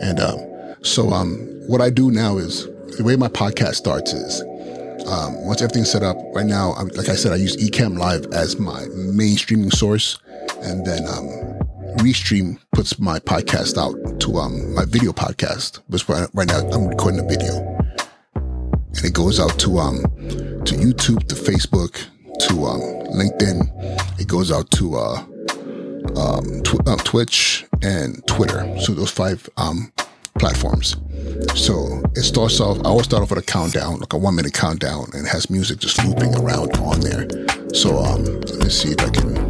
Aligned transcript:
And 0.00 0.20
um, 0.20 0.38
so 0.82 1.10
um, 1.10 1.46
what 1.66 1.80
I 1.80 1.90
do 1.90 2.10
now 2.10 2.38
is 2.38 2.66
the 2.96 3.02
way 3.04 3.16
my 3.16 3.28
podcast 3.28 3.74
starts 3.74 4.12
is 4.12 4.42
um, 5.06 5.44
once 5.46 5.62
everything's 5.62 5.90
set 5.90 6.02
up. 6.02 6.16
Right 6.34 6.46
now, 6.46 6.72
I'm, 6.72 6.88
like 6.88 7.08
I 7.08 7.14
said, 7.14 7.32
I 7.32 7.36
use 7.36 7.56
Ecamm 7.56 7.98
Live 7.98 8.26
as 8.32 8.58
my 8.58 8.86
main 8.94 9.36
streaming 9.36 9.70
source, 9.70 10.18
and 10.62 10.84
then 10.84 11.06
um, 11.06 11.28
Restream 11.98 12.58
puts 12.72 12.98
my 12.98 13.18
podcast 13.18 13.76
out 13.78 14.20
to 14.20 14.36
um, 14.36 14.74
my 14.74 14.84
video 14.84 15.12
podcast. 15.12 15.80
But 15.88 16.06
right, 16.34 16.48
now, 16.48 16.58
I'm 16.68 16.88
recording 16.88 17.20
a 17.20 17.28
video, 17.28 17.56
and 18.34 19.04
it 19.04 19.14
goes 19.14 19.40
out 19.40 19.58
to 19.60 19.78
um 19.78 20.02
to 20.64 20.74
YouTube, 20.74 21.26
to 21.28 21.34
Facebook, 21.34 21.94
to 22.40 22.54
LinkedIn. 22.54 24.20
It 24.20 24.28
goes 24.28 24.52
out 24.52 24.70
to 24.72 24.96
uh, 24.96 25.24
um, 26.16 26.62
tw- 26.62 26.86
uh, 26.86 26.96
Twitch 26.96 27.66
and 27.82 28.24
Twitter. 28.26 28.78
So 28.80 28.94
those 28.94 29.10
five 29.10 29.48
um, 29.56 29.92
platforms. 30.38 30.96
So 31.54 32.02
it 32.14 32.22
starts 32.22 32.60
off, 32.60 32.78
I 32.78 32.88
always 32.88 33.06
start 33.06 33.22
off 33.22 33.30
with 33.30 33.38
a 33.38 33.42
countdown, 33.42 33.98
like 33.98 34.12
a 34.12 34.18
one 34.18 34.34
minute 34.36 34.54
countdown, 34.54 35.06
and 35.12 35.26
has 35.26 35.50
music 35.50 35.78
just 35.78 36.02
looping 36.04 36.34
around 36.36 36.76
on 36.78 37.00
there. 37.00 37.28
So 37.74 37.98
um, 37.98 38.24
let 38.24 38.62
me 38.62 38.68
see 38.70 38.90
if 38.90 39.00
I 39.00 39.10
can, 39.10 39.47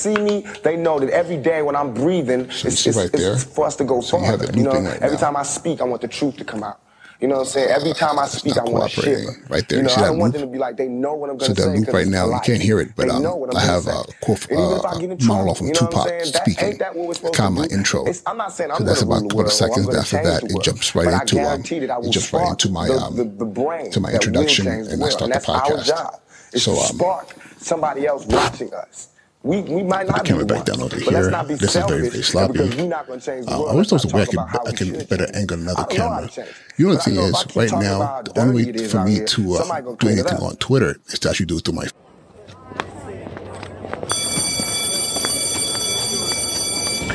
see 0.00 0.16
me, 0.16 0.44
they 0.62 0.76
know 0.76 0.98
that 0.98 1.10
every 1.10 1.36
day 1.36 1.62
when 1.62 1.76
I'm 1.76 1.92
breathing, 1.94 2.42
it's, 2.42 2.64
it's, 2.86 2.96
right 2.96 3.10
it's 3.12 3.44
for 3.44 3.66
us 3.66 3.76
to 3.76 3.84
go 3.84 4.00
So 4.00 4.18
you 4.18 4.24
farther. 4.26 4.50
You, 4.56 4.64
know, 4.64 4.72
right 4.72 5.02
every 5.02 5.16
now. 5.16 5.24
time 5.26 5.36
I 5.36 5.42
speak, 5.42 5.80
I 5.80 5.84
want 5.84 6.02
the 6.02 6.08
truth 6.08 6.36
to 6.38 6.44
come 6.44 6.62
out. 6.62 6.80
You 7.20 7.28
know 7.28 7.34
what 7.34 7.40
I'm 7.42 7.46
saying? 7.48 7.68
Every 7.68 7.92
time 7.92 8.18
I 8.18 8.26
speak, 8.26 8.56
I 8.56 8.64
want 8.64 8.90
to 8.92 8.96
cooperating. 8.96 9.44
Right 9.50 9.68
there. 9.68 9.78
You 9.80 9.84
know, 9.84 9.92
I 9.94 10.00
don't 10.06 10.18
want 10.18 10.32
them 10.32 10.40
to 10.40 10.46
be 10.48 10.56
like, 10.56 10.78
they 10.78 10.88
know 10.88 11.12
what 11.12 11.28
I'm 11.28 11.36
going 11.36 11.54
to 11.54 11.54
that 11.54 11.68
say. 11.68 11.76
loop 11.76 11.84
'cause 11.84 11.94
right 11.94 12.06
now, 12.06 12.26
you 12.30 12.40
can't 12.42 12.62
hear 12.62 12.80
it, 12.80 12.96
but 12.96 13.10
um, 13.10 13.22
know 13.22 13.36
what 13.36 13.50
I'm 13.50 13.58
I 13.58 13.60
have 13.60 13.82
say. 13.82 13.90
a 13.90 14.24
quote, 14.24 14.46
And 14.50 14.58
even 14.58 14.72
if 14.78 14.84
uh, 14.86 14.98
get 14.98 15.22
a 15.22 15.26
monologue 15.26 15.58
from 15.58 15.66
you 15.66 15.72
know 15.74 15.80
Tupac? 15.80 16.06
That- 16.06 16.26
speaking. 16.26 16.78
that 16.78 16.96
what 16.96 17.20
Kind 17.34 17.58
of 17.58 17.70
my 17.70 17.76
intro. 17.76 18.00
It's- 18.08 18.22
I'm 18.26 18.38
not 18.38 18.52
saying 18.54 18.70
I'm 18.70 18.78
So 18.78 18.84
that's 18.84 19.02
about 19.02 19.20
rule 19.20 19.28
20 19.28 19.36
world, 19.36 19.52
seconds. 19.52 19.94
After 19.94 20.22
that, 20.22 20.44
it 20.44 20.62
jumps 20.62 20.94
right 20.94 21.04
But 21.04 21.20
into 21.20 21.40
um, 21.40 21.46
I 21.46 21.54
it 21.56 22.10
jumps 22.10 22.32
right 22.32 22.48
into 22.48 22.70
my 22.70 22.86
the, 22.88 22.94
um, 22.94 23.16
the, 23.16 23.24
the 23.24 23.44
brain 23.44 23.90
to 23.90 24.00
my 24.00 24.12
that 24.12 24.14
introduction, 24.14 24.66
and 24.66 25.04
I 25.04 25.08
start 25.10 25.28
the 25.30 25.34
that's 25.34 25.46
our 25.50 25.60
podcast. 25.60 26.18
So, 26.58 26.72
to 26.74 26.80
um, 26.80 26.86
spark 26.86 27.36
somebody 27.58 28.06
else 28.06 28.24
watching 28.24 28.72
us. 28.72 29.09
We, 29.42 29.62
we 29.62 29.82
might 29.82 30.06
not 30.06 30.24
camera 30.24 30.44
be 30.44 30.54
back 30.54 30.66
the 30.66 30.72
down 30.72 30.82
over 30.82 30.96
but 30.96 31.14
here. 31.14 31.30
This 31.56 31.74
is 31.74 31.84
very, 31.86 32.10
very 32.10 32.22
sloppy. 32.22 32.52
because 32.52 32.76
we're 32.76 32.88
not 32.88 33.06
going 33.06 33.20
to 33.20 33.24
change 33.26 33.46
the 33.46 33.52
Uh. 33.52 33.64
I 33.64 33.70
always 33.70 33.90
Let's 33.90 34.04
thought 34.04 34.04
not 34.12 34.20
I 34.20 34.26
could, 34.26 34.38
I 34.68 34.72
we 34.72 34.76
can 34.76 34.92
better 35.06 35.26
change. 35.26 35.36
angle 35.36 35.58
another 35.60 35.80
I 35.80 35.84
don't 35.86 35.98
know 35.98 36.08
how 36.08 36.26
camera. 36.26 36.30
You 36.76 36.86
know, 36.88 36.92
the 36.92 36.96
But 36.96 37.00
I 37.00 37.04
thing 37.04 37.14
know 37.14 37.24
is, 37.24 37.46
right 37.56 37.72
now, 37.72 38.22
the 38.22 38.40
only 38.40 38.66
way 38.66 38.86
for 38.88 39.04
me 39.04 39.14
here, 39.14 39.24
to 39.24 39.54
uh, 39.54 39.80
do 39.96 40.08
anything 40.08 40.38
on 40.38 40.56
Twitter 40.56 40.96
is 41.06 41.18
to 41.20 41.30
actually 41.30 41.46
do 41.46 41.56
it 41.58 41.64
through 41.64 41.74
my 41.74 41.86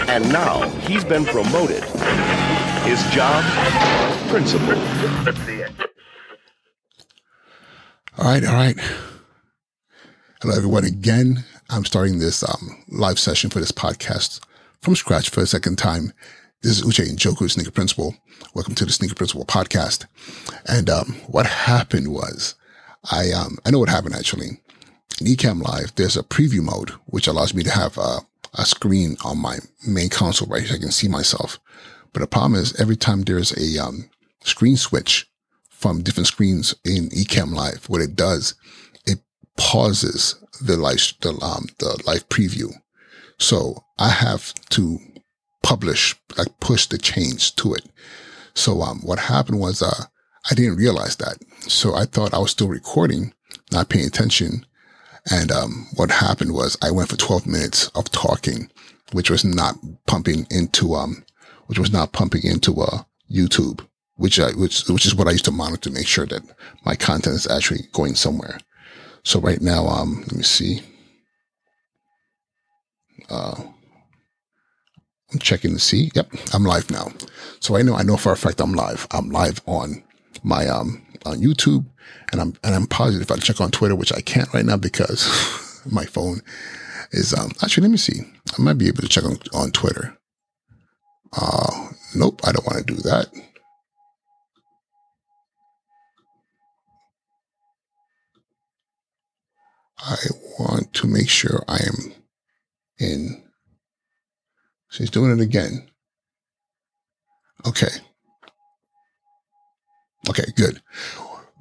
And 0.09 0.31
now 0.31 0.67
he's 0.87 1.03
been 1.03 1.25
promoted. 1.25 1.83
His 2.85 3.03
job, 3.13 3.43
principal. 4.29 4.77
All 8.17 8.25
right, 8.25 8.43
all 8.45 8.53
right. 8.53 8.77
Hello, 10.41 10.55
everyone. 10.55 10.85
Again, 10.85 11.43
I'm 11.69 11.83
starting 11.83 12.19
this 12.19 12.43
um, 12.43 12.83
live 12.89 13.17
session 13.17 13.49
for 13.49 13.59
this 13.59 13.71
podcast 13.71 14.39
from 14.81 14.95
scratch 14.95 15.29
for 15.29 15.41
a 15.41 15.47
second 15.47 15.77
time. 15.77 16.13
This 16.61 16.77
is 16.79 16.83
Uche 16.85 17.09
and 17.09 17.17
Njoku, 17.17 17.49
Sneaker 17.49 17.71
Principal. 17.71 18.15
Welcome 18.53 18.75
to 18.75 18.85
the 18.85 18.91
Sneaker 18.91 19.15
Principal 19.15 19.45
podcast. 19.45 20.05
And 20.67 20.91
um, 20.91 21.15
what 21.27 21.47
happened 21.47 22.13
was, 22.13 22.53
I 23.11 23.31
um, 23.31 23.57
I 23.65 23.71
know 23.71 23.79
what 23.79 23.89
happened 23.89 24.13
actually. 24.13 24.61
In 25.19 25.27
Ecamm 25.27 25.63
Live, 25.63 25.95
there's 25.95 26.15
a 26.15 26.23
preview 26.23 26.61
mode 26.61 26.91
which 27.07 27.25
allows 27.25 27.55
me 27.55 27.63
to 27.63 27.71
have 27.71 27.97
a 27.97 28.19
screen 28.63 29.17
on 29.25 29.39
my 29.39 29.57
main 29.87 30.09
console 30.09 30.47
right 30.47 30.63
here. 30.63 30.75
I 30.75 30.79
can 30.79 30.91
see 30.91 31.07
myself. 31.07 31.59
But 32.13 32.19
the 32.19 32.27
problem 32.27 32.55
is, 32.55 32.79
every 32.79 32.95
time 32.95 33.23
there's 33.23 33.51
a 33.57 33.83
um, 33.83 34.09
screen 34.43 34.77
switch 34.77 35.27
from 35.69 36.03
different 36.03 36.27
screens 36.27 36.75
in 36.85 37.09
Ecamm 37.09 37.53
Live, 37.53 37.89
what 37.89 38.01
it 38.01 38.15
does, 38.15 38.53
it 39.05 39.19
pauses 39.57 40.35
the 40.61 40.77
live, 40.77 41.13
the, 41.21 41.29
um, 41.41 41.67
the 41.79 42.01
live 42.05 42.27
preview. 42.29 42.73
So 43.37 43.83
I 43.97 44.09
have 44.09 44.53
to 44.71 44.99
publish, 45.63 46.15
like 46.37 46.59
push 46.59 46.85
the 46.85 46.97
change 46.97 47.55
to 47.55 47.73
it. 47.73 47.85
So, 48.53 48.81
um, 48.81 48.99
what 49.01 49.19
happened 49.19 49.59
was, 49.59 49.81
uh, 49.81 50.05
I 50.49 50.53
didn't 50.53 50.77
realize 50.77 51.15
that. 51.17 51.37
So 51.61 51.95
I 51.95 52.05
thought 52.05 52.33
I 52.33 52.39
was 52.39 52.51
still 52.51 52.67
recording, 52.67 53.33
not 53.71 53.89
paying 53.89 54.05
attention. 54.05 54.65
And, 55.29 55.51
um, 55.51 55.87
what 55.95 56.11
happened 56.11 56.53
was 56.53 56.77
I 56.81 56.91
went 56.91 57.09
for 57.09 57.17
12 57.17 57.47
minutes 57.47 57.87
of 57.89 58.11
talking, 58.11 58.69
which 59.11 59.29
was 59.29 59.43
not 59.43 59.75
pumping 60.05 60.45
into, 60.49 60.93
um, 60.93 61.25
which 61.65 61.79
was 61.79 61.91
not 61.91 62.13
pumping 62.13 62.43
into, 62.43 62.79
uh, 62.81 63.03
YouTube, 63.29 63.85
which 64.15 64.39
I, 64.39 64.51
which, 64.51 64.87
which 64.87 65.05
is 65.05 65.15
what 65.15 65.27
I 65.27 65.31
used 65.31 65.45
to 65.45 65.51
monitor 65.51 65.89
to 65.89 65.95
make 65.95 66.07
sure 66.07 66.27
that 66.27 66.43
my 66.85 66.95
content 66.95 67.35
is 67.35 67.47
actually 67.47 67.87
going 67.91 68.15
somewhere. 68.15 68.59
So 69.25 69.39
right 69.39 69.59
now, 69.59 69.87
um, 69.87 70.21
let 70.21 70.33
me 70.33 70.43
see. 70.43 70.81
Uh, 73.29 73.55
I'm 75.33 75.39
checking 75.39 75.73
to 75.73 75.79
see. 75.79 76.11
Yep, 76.13 76.29
I'm 76.53 76.63
live 76.63 76.91
now. 76.91 77.07
So 77.59 77.75
I 77.75 77.81
know, 77.81 77.95
I 77.95 78.03
know 78.03 78.17
for 78.17 78.31
a 78.31 78.37
fact 78.37 78.61
I'm 78.61 78.73
live. 78.73 79.07
I'm 79.11 79.31
live 79.31 79.61
on 79.65 80.03
my 80.43 80.67
um 80.67 81.03
on 81.25 81.39
YouTube, 81.39 81.85
and 82.31 82.39
I'm 82.39 82.53
and 82.63 82.75
I'm 82.75 82.85
positive. 82.85 83.23
If 83.23 83.31
I 83.31 83.37
check 83.37 83.59
on 83.59 83.71
Twitter, 83.71 83.95
which 83.95 84.13
I 84.13 84.21
can't 84.21 84.53
right 84.53 84.63
now 84.63 84.77
because 84.77 85.25
my 85.91 86.05
phone 86.05 86.41
is 87.11 87.33
um. 87.33 87.51
Actually, 87.63 87.81
let 87.81 87.91
me 87.91 87.97
see. 87.97 88.21
I 88.57 88.61
might 88.61 88.77
be 88.77 88.87
able 88.87 89.01
to 89.01 89.09
check 89.09 89.25
on 89.25 89.39
on 89.53 89.71
Twitter. 89.71 90.15
Uh, 91.33 91.89
nope, 92.13 92.41
I 92.43 92.51
don't 92.51 92.65
want 92.65 92.85
to 92.85 92.93
do 92.93 93.01
that. 93.01 93.27
I 100.05 100.15
want 100.59 100.93
to 100.93 101.07
make 101.07 101.29
sure 101.29 101.63
I 101.67 101.77
am 101.77 102.13
in. 102.99 103.43
She's 104.89 105.09
doing 105.09 105.31
it 105.31 105.41
again. 105.41 105.89
Okay. 107.67 107.87
Okay, 110.29 110.45
good. 110.55 110.81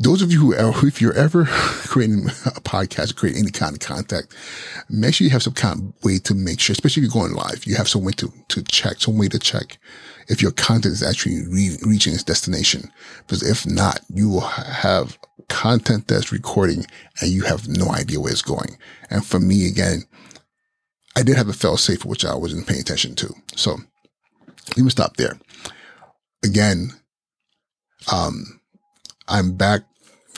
Those 0.00 0.22
of 0.22 0.30
you 0.32 0.40
who 0.40 0.54
are, 0.54 0.86
if 0.86 1.00
you're 1.00 1.14
ever 1.14 1.44
creating 1.48 2.26
a 2.26 2.60
podcast, 2.60 3.16
create 3.16 3.36
any 3.36 3.50
kind 3.50 3.74
of 3.74 3.80
contact, 3.80 4.34
make 4.90 5.14
sure 5.14 5.24
you 5.24 5.30
have 5.30 5.42
some 5.42 5.54
kind 5.54 5.78
of 5.78 6.04
way 6.04 6.18
to 6.18 6.34
make 6.34 6.60
sure, 6.60 6.72
especially 6.72 7.02
if 7.02 7.14
you're 7.14 7.22
going 7.22 7.34
live, 7.34 7.64
you 7.64 7.76
have 7.76 7.88
some 7.88 8.04
way 8.04 8.12
to, 8.12 8.30
to 8.48 8.62
check, 8.64 9.00
some 9.00 9.16
way 9.16 9.28
to 9.28 9.38
check 9.38 9.78
if 10.28 10.42
your 10.42 10.52
content 10.52 10.94
is 10.94 11.02
actually 11.02 11.46
re- 11.46 11.76
reaching 11.84 12.14
its 12.14 12.22
destination. 12.22 12.90
Because 13.18 13.42
if 13.42 13.66
not, 13.66 14.00
you 14.08 14.28
will 14.28 14.40
have 14.40 15.18
content 15.48 16.08
that's 16.08 16.32
recording 16.32 16.86
and 17.20 17.30
you 17.30 17.42
have 17.42 17.68
no 17.68 17.90
idea 17.90 18.20
where 18.20 18.32
it's 18.32 18.42
going. 18.42 18.78
And 19.10 19.24
for 19.24 19.38
me, 19.38 19.66
again, 19.66 20.04
I 21.16 21.22
did 21.22 21.36
have 21.36 21.48
a 21.48 21.52
fail 21.52 21.76
safe, 21.76 22.04
which 22.04 22.24
I 22.24 22.34
wasn't 22.34 22.66
paying 22.66 22.80
attention 22.80 23.14
to. 23.16 23.34
So 23.56 23.76
let 24.76 24.84
me 24.84 24.90
stop 24.90 25.16
there. 25.16 25.38
Again, 26.42 26.90
um, 28.12 28.60
I'm 29.28 29.56
back 29.56 29.82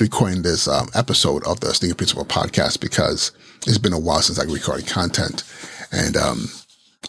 recording 0.00 0.42
this 0.42 0.68
um, 0.68 0.88
episode 0.94 1.44
of 1.46 1.60
the 1.60 1.72
Sneaker 1.74 1.94
Principal 1.94 2.24
podcast 2.24 2.80
because 2.80 3.32
it's 3.66 3.78
been 3.78 3.92
a 3.92 3.98
while 3.98 4.20
since 4.20 4.38
I 4.38 4.44
recorded 4.44 4.86
content. 4.86 5.42
And 5.90 6.16
um, 6.16 6.48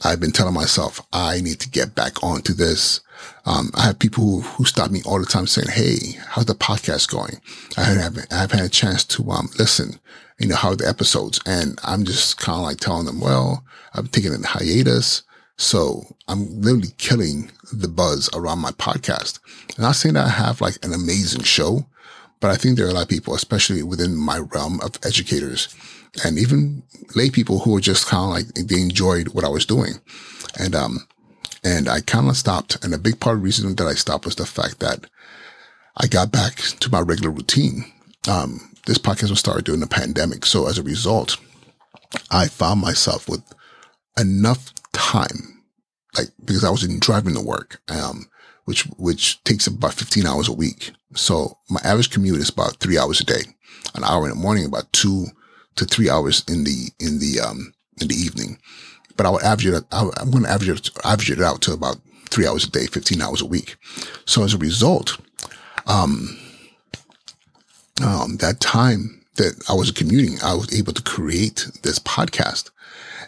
I've 0.03 0.20
been 0.20 0.31
telling 0.31 0.53
myself 0.53 1.02
I 1.12 1.42
need 1.42 1.60
to 1.62 1.69
get 1.69 1.95
back 1.95 2.24
onto 2.24 2.54
this. 2.54 3.01
Um, 3.45 3.72
I 3.75 3.84
have 3.84 4.00
people 4.00 4.24
who, 4.24 4.42
who 4.42 4.66
stop 4.66 4.92
me 4.92 5.01
all 5.06 5.19
the 5.19 5.25
time 5.25 5.48
saying, 5.48 5.69
Hey, 5.69 6.19
how's 6.28 6.45
the 6.45 6.54
podcast 6.54 7.10
going? 7.10 7.42
I 7.78 7.84
have, 7.84 8.18
I've 8.31 8.51
had 8.51 8.66
a 8.66 8.69
chance 8.69 9.04
to, 9.06 9.30
um, 9.31 9.50
listen, 9.57 10.00
you 10.39 10.48
know, 10.48 10.56
how 10.56 10.75
the 10.75 10.88
episodes? 10.88 11.39
And 11.45 11.80
I'm 11.84 12.04
just 12.06 12.38
kind 12.38 12.57
of 12.57 12.63
like 12.63 12.78
telling 12.78 13.06
them, 13.06 13.19
well, 13.19 13.63
I'm 13.94 14.07
taking 14.07 14.34
a 14.34 14.48
hiatus. 14.48 15.24
So 15.57 16.06
I'm 16.28 16.62
literally 16.62 16.94
killing 16.98 17.51
the 17.74 17.88
buzz 17.88 18.30
around 18.33 18.60
my 18.60 18.72
podcast. 18.72 19.40
And 19.69 19.80
not 19.80 19.95
saying 19.95 20.13
that 20.13 20.28
I 20.28 20.30
have 20.30 20.62
like 20.62 20.83
an 20.86 20.94
amazing 20.94 21.44
show, 21.44 21.88
but 22.39 22.51
I 22.51 22.56
think 22.56 22.78
there 22.78 22.86
are 22.86 22.89
a 22.89 22.94
lot 22.94 23.04
of 23.04 23.10
people, 23.10 23.34
especially 23.36 23.84
within 23.84 24.16
my 24.16 24.39
realm 24.39 24.80
of 24.81 25.00
educators 25.04 25.74
and 26.24 26.38
even 26.38 26.84
lay 27.16 27.30
people 27.30 27.60
who 27.60 27.72
were 27.72 27.81
just 27.81 28.07
kind 28.07 28.24
of 28.24 28.30
like, 28.30 28.68
they 28.68 28.81
enjoyed 28.81 29.30
what 29.30 29.44
I 29.44 29.50
was 29.50 29.66
doing. 29.66 29.94
And, 30.60 30.75
um, 30.75 31.07
and 31.63 31.89
I 31.89 32.01
kind 32.01 32.30
of 32.30 32.38
stopped. 32.38 32.84
And 32.84 32.94
a 32.94 33.00
big 33.00 33.19
part 33.19 33.36
of 33.36 33.42
the 33.42 33.45
reason 33.45 33.75
that 33.75 33.88
I 33.88 33.94
stopped 33.94 34.25
was 34.25 34.36
the 34.36 34.45
fact 34.45 34.80
that 34.80 35.06
I 35.98 36.07
got 36.07 36.31
back 36.31 36.56
to 36.57 36.92
my 36.92 37.00
regular 37.00 37.31
routine. 37.31 37.86
Um, 38.30 38.72
this 38.86 38.98
podcast 38.98 39.30
was 39.30 39.40
started 39.40 39.66
during 39.66 39.81
the 39.81 39.88
pandemic. 39.88 40.45
So 40.45 40.68
as 40.68 40.78
a 40.78 40.83
result, 40.83 41.38
I 42.31 42.48
found 42.48 42.81
myself 42.81 43.28
with 43.28 43.44
enough 44.19 44.74
time 44.94 45.57
like, 46.18 46.30
because 46.44 46.63
I 46.63 46.69
was 46.69 46.83
in 46.83 47.00
driving 47.00 47.36
to 47.36 47.42
work, 47.42 47.81
um, 47.88 48.28
which, 48.68 48.84
which 48.98 49.42
takes 49.46 49.66
about 49.66 49.94
15 49.94 50.25
hours 50.25 50.50
a 50.50 50.54
week. 50.54 50.92
So 51.16 51.58
my 51.69 51.80
average 51.86 52.10
commute 52.10 52.42
is 52.42 52.50
about 52.50 52.81
three 52.81 52.98
hours 52.98 53.22
a 53.22 53.24
day, 53.24 53.44
an 53.96 54.04
hour 54.04 54.25
in 54.25 54.31
the 54.31 54.36
morning, 54.36 54.66
about 54.66 54.92
two 54.92 55.28
to 55.78 55.86
three 55.86 56.10
hours 56.10 56.44
in 56.50 56.66
the, 56.66 56.90
in 57.00 57.19
the, 57.19 57.40
um, 57.40 57.74
in 58.02 58.10
the 58.10 58.16
evening. 58.16 58.60
But 59.16 59.25
I 59.25 59.30
would 59.30 59.44
average 59.44 59.68
it, 59.68 59.84
I, 59.94 60.10
I'm 60.18 60.31
going 60.31 60.44
to 60.44 60.50
average 60.50 60.69
it, 60.69 60.90
average 61.06 61.31
it 61.31 61.42
out 61.42 61.62
to 61.62 61.72
about 61.72 61.96
three 62.25 62.46
hours 62.46 62.66
a 62.66 62.69
day, 62.69 62.88
15 62.88 63.22
hours 63.22 63.42
a 63.42 63.46
week. 63.46 63.78
So 64.25 64.44
as 64.44 64.54
a 64.54 64.58
result, 64.58 65.18
um, 65.86 66.38
um, 68.04 68.36
that 68.42 68.60
time 68.60 69.24
that 69.38 69.64
I 69.69 69.75
was 69.75 69.92
commuting, 69.92 70.40
I 70.44 70.56
was 70.56 70.78
able 70.78 70.92
to 70.92 71.02
create 71.02 71.72
this 71.84 72.00
podcast. 72.00 72.69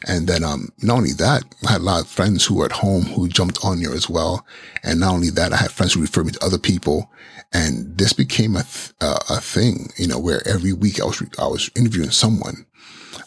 And 0.07 0.27
then, 0.27 0.43
um, 0.43 0.69
not 0.81 0.97
only 0.97 1.13
that, 1.13 1.43
I 1.67 1.73
had 1.73 1.81
a 1.81 1.83
lot 1.83 2.01
of 2.01 2.07
friends 2.07 2.45
who 2.45 2.55
were 2.55 2.65
at 2.65 2.71
home 2.71 3.03
who 3.03 3.27
jumped 3.27 3.59
on 3.63 3.81
there 3.81 3.93
as 3.93 4.09
well. 4.09 4.45
And 4.83 4.99
not 4.99 5.13
only 5.13 5.29
that, 5.31 5.53
I 5.53 5.57
had 5.57 5.71
friends 5.71 5.93
who 5.93 6.01
referred 6.01 6.27
me 6.27 6.31
to 6.33 6.45
other 6.45 6.57
people. 6.57 7.11
And 7.51 7.97
this 7.97 8.13
became 8.13 8.55
a, 8.55 8.63
th- 8.63 8.93
uh, 9.01 9.19
a 9.29 9.41
thing, 9.41 9.91
you 9.97 10.07
know, 10.07 10.19
where 10.19 10.47
every 10.47 10.71
week 10.71 11.01
I 11.01 11.05
was, 11.05 11.19
re- 11.19 11.27
I 11.37 11.47
was 11.47 11.69
interviewing 11.75 12.11
someone, 12.11 12.65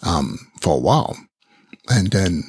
um, 0.03 0.39
for 0.61 0.77
a 0.77 0.81
while. 0.81 1.17
And 1.89 2.11
then, 2.11 2.43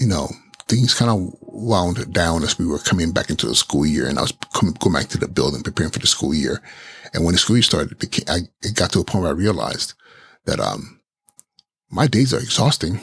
you 0.00 0.06
know, 0.06 0.28
things 0.66 0.92
kind 0.92 1.10
of 1.10 1.34
wound 1.40 2.12
down 2.12 2.42
as 2.42 2.58
we 2.58 2.66
were 2.66 2.78
coming 2.78 3.12
back 3.12 3.30
into 3.30 3.46
the 3.46 3.54
school 3.54 3.86
year 3.86 4.06
and 4.06 4.18
I 4.18 4.22
was 4.22 4.34
coming, 4.52 4.74
going 4.74 4.94
back 4.94 5.08
to 5.08 5.18
the 5.18 5.28
building, 5.28 5.62
preparing 5.62 5.92
for 5.92 6.00
the 6.00 6.06
school 6.06 6.34
year. 6.34 6.62
And 7.14 7.24
when 7.24 7.32
the 7.32 7.38
school 7.38 7.56
year 7.56 7.62
started, 7.62 7.92
it, 7.92 7.98
became, 7.98 8.24
I, 8.28 8.40
it 8.62 8.74
got 8.74 8.92
to 8.92 9.00
a 9.00 9.04
point 9.04 9.22
where 9.22 9.32
I 9.32 9.34
realized 9.34 9.94
that, 10.44 10.60
um, 10.60 10.97
my 11.90 12.06
days 12.06 12.34
are 12.34 12.40
exhausting. 12.40 13.00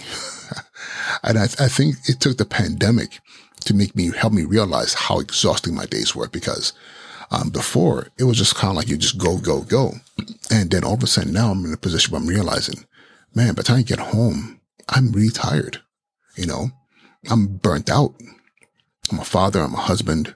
and 1.24 1.38
I, 1.38 1.44
I 1.44 1.68
think 1.68 1.96
it 2.08 2.20
took 2.20 2.38
the 2.38 2.46
pandemic 2.46 3.20
to 3.66 3.74
make 3.74 3.96
me, 3.96 4.12
help 4.12 4.34
me 4.34 4.44
realize 4.44 4.94
how 4.94 5.20
exhausting 5.20 5.76
my 5.76 5.86
days 5.86 6.16
were 6.16 6.28
because, 6.28 6.74
um, 7.32 7.50
before 7.50 8.10
it 8.20 8.26
was 8.26 8.38
just 8.38 8.56
kind 8.56 8.72
of 8.72 8.78
like 8.78 8.88
you 8.88 8.98
just 8.98 9.18
go, 9.18 9.38
go, 9.38 9.62
go. 9.62 9.94
And 10.52 10.70
then 10.70 10.84
all 10.84 10.94
of 10.94 11.04
a 11.04 11.08
sudden 11.08 11.34
now 11.34 11.52
I'm 11.52 11.66
in 11.66 11.74
a 11.74 11.78
position 11.78 12.12
where 12.12 12.22
I'm 12.22 12.28
realizing, 12.28 12.86
man, 13.34 13.54
by 13.56 13.62
the 13.62 13.64
time 13.64 13.78
I 13.78 13.82
get 13.82 14.00
home, 14.00 14.62
I'm 14.90 15.12
really 15.12 15.32
tired. 15.32 15.82
You 16.36 16.46
know, 16.46 16.68
I'm 17.30 17.58
burnt 17.58 17.90
out. 17.90 18.14
I'm 19.12 19.20
a 19.20 19.26
father. 19.26 19.62
I'm 19.62 19.74
a 19.74 19.78
husband. 19.78 20.36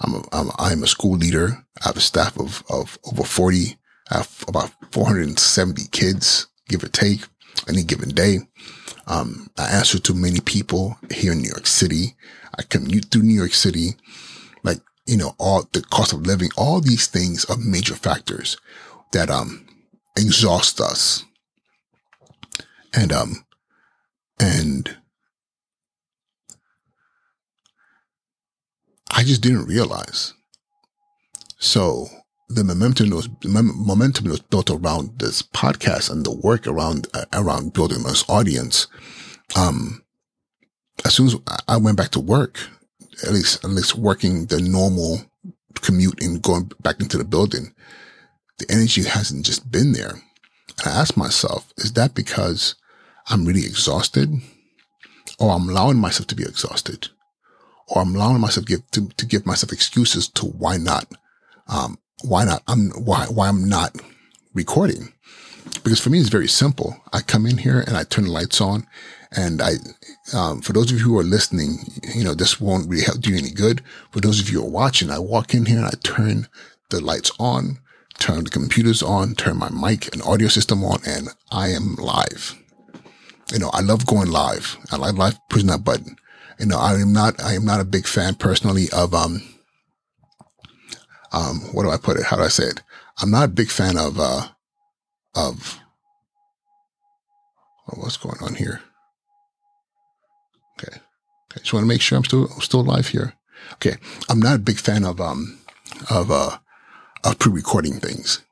I'm 0.00 0.14
a, 0.14 0.22
I'm, 0.32 0.48
a, 0.48 0.54
I'm 0.58 0.82
a 0.82 0.86
school 0.86 1.16
leader. 1.16 1.66
I 1.82 1.88
have 1.88 1.96
a 1.96 2.00
staff 2.00 2.38
of, 2.38 2.64
of 2.70 2.98
over 3.04 3.24
40. 3.24 3.76
I 4.10 4.18
have 4.18 4.44
about 4.48 4.70
470 4.92 5.82
kids, 5.92 6.46
give 6.68 6.82
or 6.82 6.88
take, 6.88 7.20
any 7.68 7.82
given 7.82 8.10
day. 8.10 8.38
Um, 9.06 9.48
I 9.58 9.70
answer 9.70 9.98
to 9.98 10.14
many 10.14 10.40
people 10.40 10.96
here 11.10 11.32
in 11.32 11.38
New 11.38 11.48
York 11.48 11.66
City. 11.66 12.14
I 12.58 12.62
commute 12.62 13.06
through 13.06 13.22
New 13.22 13.34
York 13.34 13.54
City. 13.54 13.96
Like, 14.62 14.78
you 15.06 15.16
know, 15.16 15.34
all 15.38 15.68
the 15.72 15.82
cost 15.82 16.12
of 16.12 16.26
living, 16.26 16.50
all 16.56 16.80
these 16.80 17.06
things 17.06 17.44
are 17.46 17.56
major 17.56 17.94
factors 17.94 18.56
that, 19.12 19.30
um, 19.30 19.66
exhaust 20.16 20.80
us. 20.80 21.24
And, 22.92 23.12
um, 23.12 23.44
and 24.38 24.96
I 29.10 29.22
just 29.22 29.42
didn't 29.42 29.66
realize. 29.66 30.34
So 31.58 32.08
the 32.54 32.64
momentum 32.64 33.10
was 33.10 33.28
momentum 33.44 34.28
was 34.28 34.40
built 34.40 34.70
around 34.70 35.18
this 35.18 35.42
podcast 35.42 36.10
and 36.10 36.24
the 36.24 36.32
work 36.32 36.66
around 36.66 37.06
uh, 37.14 37.24
around 37.32 37.72
building 37.72 38.02
this 38.02 38.28
audience. 38.28 38.86
Um, 39.56 40.04
as 41.04 41.14
soon 41.14 41.26
as 41.26 41.36
I 41.68 41.76
went 41.76 41.96
back 41.96 42.10
to 42.10 42.20
work, 42.20 42.60
at 43.22 43.32
least 43.32 43.64
at 43.64 43.70
least 43.70 43.96
working 43.96 44.46
the 44.46 44.60
normal 44.60 45.22
commute 45.80 46.22
and 46.22 46.42
going 46.42 46.70
back 46.82 47.00
into 47.00 47.16
the 47.16 47.24
building, 47.24 47.74
the 48.58 48.66
energy 48.70 49.04
hasn't 49.04 49.46
just 49.46 49.70
been 49.70 49.92
there. 49.92 50.20
And 50.84 50.86
I 50.86 51.00
asked 51.00 51.16
myself, 51.16 51.72
is 51.78 51.92
that 51.92 52.14
because 52.14 52.74
I'm 53.28 53.44
really 53.44 53.64
exhausted, 53.64 54.30
or 55.38 55.52
I'm 55.52 55.68
allowing 55.68 55.98
myself 55.98 56.26
to 56.28 56.34
be 56.34 56.42
exhausted? 56.42 57.08
or 57.90 58.02
I'm 58.02 58.14
allowing 58.14 58.40
myself 58.40 58.66
give, 58.66 58.88
to, 58.92 59.08
to 59.08 59.26
give 59.26 59.44
myself 59.44 59.72
excuses 59.72 60.28
to 60.28 60.46
why 60.46 60.76
not, 60.76 61.12
um, 61.66 61.98
why 62.22 62.44
not, 62.44 62.62
I'm, 62.66 62.90
why, 62.90 63.26
why 63.26 63.48
I'm 63.48 63.68
not 63.68 63.96
recording. 64.54 65.12
Because 65.84 66.00
for 66.00 66.10
me, 66.10 66.18
it's 66.18 66.28
very 66.28 66.48
simple. 66.48 66.96
I 67.12 67.20
come 67.20 67.46
in 67.46 67.58
here 67.58 67.80
and 67.80 67.96
I 67.96 68.04
turn 68.04 68.24
the 68.24 68.30
lights 68.30 68.60
on 68.60 68.86
and 69.32 69.62
I, 69.62 69.72
um, 70.34 70.60
for 70.60 70.72
those 70.72 70.90
of 70.90 70.98
you 70.98 71.04
who 71.04 71.18
are 71.18 71.24
listening, 71.24 71.78
you 72.14 72.24
know, 72.24 72.34
this 72.34 72.60
won't 72.60 72.88
really 72.88 73.04
help 73.04 73.20
do 73.20 73.30
you 73.30 73.38
any 73.38 73.50
good. 73.50 73.82
For 74.10 74.20
those 74.20 74.40
of 74.40 74.50
you 74.50 74.60
who 74.60 74.66
are 74.66 74.70
watching, 74.70 75.10
I 75.10 75.18
walk 75.18 75.54
in 75.54 75.66
here 75.66 75.78
and 75.78 75.86
I 75.86 75.92
turn 76.02 76.48
the 76.88 77.00
lights 77.00 77.30
on, 77.38 77.78
turn 78.18 78.44
the 78.44 78.50
computers 78.50 79.02
on, 79.02 79.34
turn 79.34 79.56
my 79.58 79.70
mic 79.70 80.12
and 80.12 80.22
audio 80.22 80.48
system 80.48 80.84
on, 80.84 81.00
and 81.06 81.28
I 81.52 81.68
am 81.68 81.94
live. 81.96 82.56
You 83.52 83.60
know, 83.60 83.70
I 83.72 83.80
love 83.80 84.06
going 84.06 84.30
live. 84.30 84.76
I 84.90 84.96
like 84.96 85.16
live 85.16 85.38
pushing 85.48 85.68
that 85.68 85.84
button 85.84 86.16
you 86.60 86.66
know, 86.66 86.78
I 86.78 86.92
am 86.94 87.12
not, 87.12 87.42
I 87.42 87.54
am 87.54 87.64
not 87.64 87.80
a 87.80 87.84
big 87.84 88.06
fan 88.06 88.34
personally 88.34 88.88
of, 88.92 89.14
um, 89.14 89.42
um, 91.32 91.60
what 91.72 91.84
do 91.84 91.90
I 91.90 91.96
put 91.96 92.16
it? 92.16 92.26
How 92.26 92.36
do 92.36 92.42
I 92.42 92.48
say 92.48 92.64
it? 92.64 92.82
I'm 93.20 93.30
not 93.30 93.44
a 93.44 93.48
big 93.48 93.70
fan 93.70 93.96
of, 93.96 94.18
uh, 94.18 94.48
of, 95.34 95.78
oh, 97.88 98.00
what's 98.00 98.16
going 98.16 98.38
on 98.42 98.54
here? 98.54 98.80
Okay. 100.78 100.96
Okay. 100.96 101.60
Just 101.60 101.72
want 101.72 101.84
to 101.84 101.88
make 101.88 102.00
sure 102.00 102.16
I'm 102.16 102.24
still, 102.24 102.48
still 102.60 102.80
alive 102.80 103.08
here. 103.08 103.34
Okay. 103.74 103.96
I'm 104.28 104.40
not 104.40 104.56
a 104.56 104.60
big 104.60 104.78
fan 104.78 105.04
of, 105.04 105.20
um, 105.20 105.58
of, 106.08 106.30
uh, 106.30 106.58
of 107.24 107.38
pre-recording 107.38 108.00
things. 108.00 108.42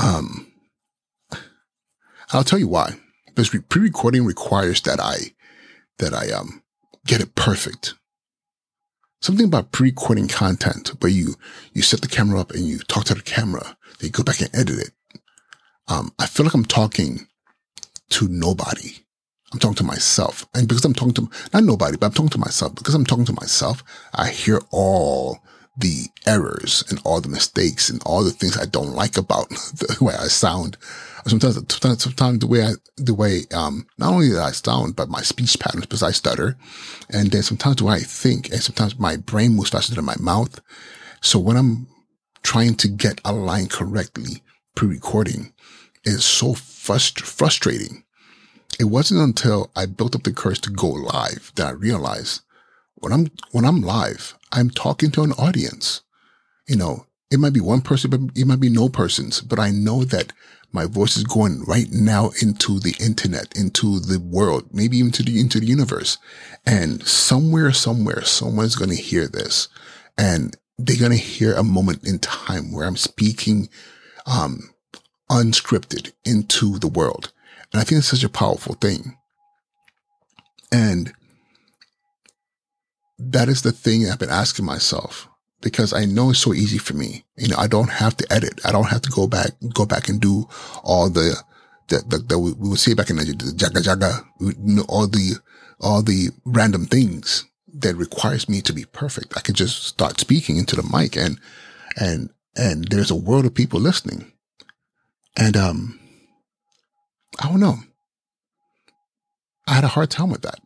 Um, 0.00 0.52
I'll 2.32 2.44
tell 2.44 2.58
you 2.58 2.68
why. 2.68 2.94
Because 3.26 3.48
pre-recording 3.68 4.24
requires 4.24 4.80
that 4.82 5.00
I, 5.00 5.34
that 5.98 6.14
I, 6.14 6.30
um, 6.30 6.62
get 7.06 7.20
it 7.20 7.34
perfect. 7.34 7.94
Something 9.22 9.46
about 9.46 9.72
pre-recording 9.72 10.28
content 10.28 10.92
where 11.00 11.12
you, 11.12 11.34
you 11.74 11.82
set 11.82 12.00
the 12.00 12.08
camera 12.08 12.40
up 12.40 12.52
and 12.52 12.64
you 12.64 12.78
talk 12.78 13.04
to 13.04 13.14
the 13.14 13.20
camera, 13.20 13.76
then 13.98 14.06
you 14.06 14.10
go 14.10 14.22
back 14.22 14.40
and 14.40 14.48
edit 14.54 14.78
it. 14.78 14.90
Um, 15.88 16.12
I 16.18 16.26
feel 16.26 16.46
like 16.46 16.54
I'm 16.54 16.64
talking 16.64 17.26
to 18.10 18.28
nobody. 18.28 18.96
I'm 19.52 19.58
talking 19.58 19.76
to 19.76 19.84
myself. 19.84 20.46
And 20.54 20.66
because 20.66 20.84
I'm 20.84 20.94
talking 20.94 21.14
to, 21.14 21.30
not 21.52 21.64
nobody, 21.64 21.98
but 21.98 22.06
I'm 22.06 22.12
talking 22.12 22.30
to 22.30 22.38
myself. 22.38 22.74
Because 22.74 22.94
I'm 22.94 23.04
talking 23.04 23.26
to 23.26 23.34
myself, 23.34 23.84
I 24.14 24.30
hear 24.30 24.62
all 24.70 25.40
the 25.76 26.06
errors 26.26 26.84
and 26.88 26.98
all 27.04 27.20
the 27.20 27.28
mistakes 27.28 27.90
and 27.90 28.02
all 28.06 28.24
the 28.24 28.30
things 28.30 28.56
I 28.56 28.66
don't 28.66 28.94
like 28.94 29.16
about 29.18 29.48
the 29.50 29.98
way 30.00 30.14
I 30.14 30.28
sound 30.28 30.78
sometimes, 31.26 31.54
sometimes, 31.54 32.02
sometimes 32.02 32.38
the 32.38 32.46
way 32.46 32.64
I, 32.64 32.72
the 32.96 33.14
way, 33.14 33.42
um, 33.54 33.86
not 33.98 34.12
only 34.12 34.28
that 34.30 34.42
I 34.42 34.52
sound, 34.52 34.96
but 34.96 35.08
my 35.08 35.22
speech 35.22 35.58
patterns 35.58 35.86
because 35.86 36.02
I 36.02 36.12
stutter. 36.12 36.56
And 37.10 37.30
then 37.30 37.42
sometimes 37.42 37.76
the 37.76 37.84
way 37.84 37.94
I 37.94 38.00
think 38.00 38.50
and 38.50 38.62
sometimes 38.62 38.98
my 38.98 39.16
brain 39.16 39.54
moves 39.54 39.70
faster 39.70 39.94
than 39.94 40.04
my 40.04 40.16
mouth. 40.18 40.60
So 41.20 41.38
when 41.38 41.56
I'm 41.56 41.88
trying 42.42 42.74
to 42.76 42.88
get 42.88 43.20
a 43.24 43.32
line 43.32 43.68
correctly 43.68 44.42
pre-recording, 44.74 45.52
it's 46.04 46.24
so 46.24 46.54
frust- 46.54 47.20
frustrating. 47.20 48.04
It 48.78 48.84
wasn't 48.84 49.20
until 49.20 49.70
I 49.76 49.86
built 49.86 50.14
up 50.14 50.22
the 50.22 50.32
courage 50.32 50.62
to 50.62 50.70
go 50.70 50.88
live 50.88 51.52
that 51.56 51.66
I 51.66 51.70
realized 51.72 52.40
when 52.94 53.12
I'm, 53.12 53.30
when 53.52 53.64
I'm 53.64 53.82
live, 53.82 54.38
I'm 54.52 54.70
talking 54.70 55.10
to 55.12 55.22
an 55.22 55.32
audience. 55.32 56.02
You 56.66 56.76
know, 56.76 57.06
it 57.30 57.38
might 57.38 57.52
be 57.52 57.60
one 57.60 57.80
person, 57.80 58.10
but 58.10 58.20
it 58.34 58.46
might 58.46 58.60
be 58.60 58.68
no 58.68 58.88
persons, 58.88 59.40
but 59.40 59.58
I 59.58 59.70
know 59.70 60.04
that 60.04 60.32
my 60.72 60.86
voice 60.86 61.16
is 61.16 61.24
going 61.24 61.64
right 61.64 61.90
now 61.90 62.30
into 62.40 62.78
the 62.78 62.94
internet, 63.00 63.56
into 63.56 63.98
the 63.98 64.20
world, 64.20 64.68
maybe 64.72 64.98
even 64.98 65.10
to 65.12 65.22
the, 65.22 65.40
into 65.40 65.60
the 65.60 65.66
universe. 65.66 66.18
And 66.64 67.06
somewhere, 67.06 67.72
somewhere, 67.72 68.22
someone's 68.22 68.76
going 68.76 68.90
to 68.90 68.96
hear 68.96 69.26
this 69.26 69.68
and 70.16 70.56
they're 70.78 70.96
going 70.96 71.12
to 71.12 71.16
hear 71.16 71.54
a 71.54 71.62
moment 71.62 72.06
in 72.06 72.18
time 72.18 72.72
where 72.72 72.86
I'm 72.86 72.96
speaking, 72.96 73.68
um, 74.26 74.70
unscripted 75.30 76.12
into 76.24 76.78
the 76.78 76.88
world. 76.88 77.32
And 77.72 77.80
I 77.80 77.84
think 77.84 77.98
it's 77.98 78.08
such 78.08 78.24
a 78.24 78.28
powerful 78.28 78.74
thing. 78.74 79.16
And 80.72 81.12
that 83.18 83.48
is 83.48 83.62
the 83.62 83.72
thing 83.72 84.08
I've 84.08 84.18
been 84.18 84.30
asking 84.30 84.64
myself 84.64 85.28
because 85.60 85.92
I 85.92 86.04
know 86.04 86.30
it's 86.30 86.38
so 86.38 86.54
easy 86.54 86.78
for 86.78 86.94
me. 86.94 87.24
You 87.36 87.48
know, 87.48 87.56
I 87.58 87.66
don't 87.66 87.90
have 87.90 88.16
to 88.18 88.32
edit. 88.32 88.60
I 88.64 88.72
don't 88.72 88.88
have 88.88 89.02
to 89.02 89.10
go 89.10 89.26
back, 89.26 89.50
go 89.74 89.86
back 89.86 90.08
and 90.08 90.20
do 90.20 90.48
all 90.82 91.10
the, 91.10 91.42
that, 91.88 92.28
that, 92.28 92.38
we, 92.38 92.52
would 92.52 92.78
say 92.78 92.94
back 92.94 93.10
in 93.10 93.16
the, 93.16 93.24
jaga 93.24 93.82
jaga, 93.82 94.88
all 94.88 95.06
the, 95.06 95.36
all 95.80 96.02
the 96.02 96.28
random 96.44 96.86
things 96.86 97.44
that 97.72 97.96
requires 97.96 98.48
me 98.48 98.60
to 98.62 98.72
be 98.72 98.84
perfect. 98.84 99.36
I 99.36 99.40
could 99.40 99.54
just 99.54 99.84
start 99.84 100.20
speaking 100.20 100.56
into 100.56 100.76
the 100.76 100.88
mic 100.96 101.16
and, 101.16 101.38
and, 101.96 102.30
and 102.56 102.84
there's 102.88 103.10
a 103.10 103.16
world 103.16 103.44
of 103.44 103.54
people 103.54 103.80
listening. 103.80 104.32
And, 105.36 105.56
um, 105.56 106.00
I 107.38 107.48
don't 107.48 107.60
know. 107.60 107.76
I 109.66 109.74
had 109.74 109.84
a 109.84 109.88
hard 109.88 110.10
time 110.10 110.30
with 110.30 110.42
that. 110.42 110.60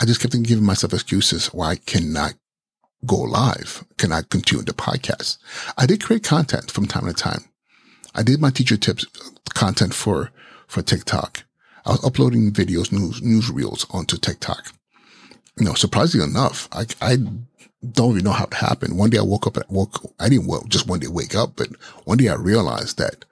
I 0.00 0.04
just 0.04 0.20
kept 0.20 0.40
giving 0.42 0.64
myself 0.64 0.92
excuses 0.92 1.48
why 1.48 1.70
I 1.70 1.76
cannot 1.76 2.34
go 3.04 3.16
live, 3.16 3.84
Can 3.98 4.12
I 4.12 4.22
continue 4.22 4.64
the 4.64 4.72
podcast. 4.72 5.38
I 5.76 5.86
did 5.86 6.02
create 6.02 6.22
content 6.22 6.70
from 6.70 6.86
time 6.86 7.06
to 7.06 7.12
time. 7.12 7.44
I 8.14 8.22
did 8.22 8.40
my 8.40 8.50
teacher 8.50 8.76
tips 8.76 9.06
content 9.54 9.94
for, 9.94 10.30
for 10.66 10.82
TikTok. 10.82 11.44
I 11.84 11.92
was 11.92 12.04
uploading 12.04 12.52
videos, 12.52 12.92
news, 12.92 13.22
news 13.22 13.50
reels 13.50 13.86
onto 13.90 14.16
TikTok. 14.16 14.72
You 15.58 15.66
know, 15.66 15.74
surprisingly 15.74 16.26
enough, 16.26 16.68
I, 16.72 16.86
I 17.00 17.16
don't 17.90 18.12
even 18.12 18.24
know 18.24 18.32
how 18.32 18.44
it 18.44 18.54
happened. 18.54 18.96
One 18.96 19.10
day 19.10 19.18
I 19.18 19.22
woke 19.22 19.46
up 19.46 19.56
and 19.56 19.66
woke, 19.68 20.14
I 20.20 20.28
didn't 20.28 20.46
well, 20.46 20.64
just 20.68 20.86
one 20.86 21.00
day 21.00 21.08
wake 21.08 21.34
up, 21.34 21.56
but 21.56 21.68
one 22.04 22.18
day 22.18 22.28
I 22.28 22.34
realized 22.34 22.98
that 22.98 23.24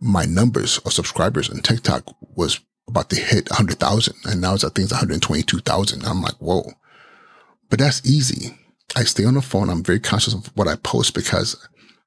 my 0.00 0.24
numbers 0.24 0.78
of 0.78 0.92
subscribers 0.92 1.50
on 1.50 1.58
TikTok 1.58 2.14
was 2.36 2.60
about 2.86 3.10
to 3.10 3.16
hit 3.16 3.50
100,000 3.50 4.14
and 4.24 4.40
now 4.40 4.54
it's, 4.54 4.64
I 4.64 4.68
think 4.68 4.84
it's 4.84 4.92
122,000. 4.92 6.04
I'm 6.04 6.22
like, 6.22 6.36
whoa, 6.36 6.72
but 7.68 7.80
that's 7.80 8.06
easy. 8.08 8.56
I 8.96 9.04
stay 9.04 9.24
on 9.24 9.34
the 9.34 9.42
phone. 9.42 9.70
I'm 9.70 9.82
very 9.82 10.00
conscious 10.00 10.34
of 10.34 10.46
what 10.56 10.68
I 10.68 10.76
post 10.76 11.14
because 11.14 11.56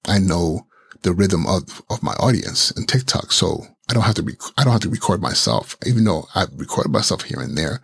I 0.06 0.20
know 0.20 0.68
the 1.04 1.14
rhythm 1.14 1.46
of, 1.48 1.82
of 1.90 2.04
my 2.04 2.14
audience 2.14 2.72
in 2.72 2.86
TikTok. 2.86 3.32
So 3.32 3.66
I 3.90 3.94
don't 3.94 4.04
have 4.04 4.16
to, 4.16 4.24
rec- 4.24 4.42
I 4.58 4.64
don't 4.64 4.74
have 4.74 4.82
to 4.82 4.90
record 4.90 5.22
myself, 5.22 5.78
even 5.86 6.04
though 6.04 6.28
I've 6.36 6.54
recorded 6.58 6.92
myself 6.92 7.24
here 7.24 7.40
and 7.40 7.58
there, 7.58 7.82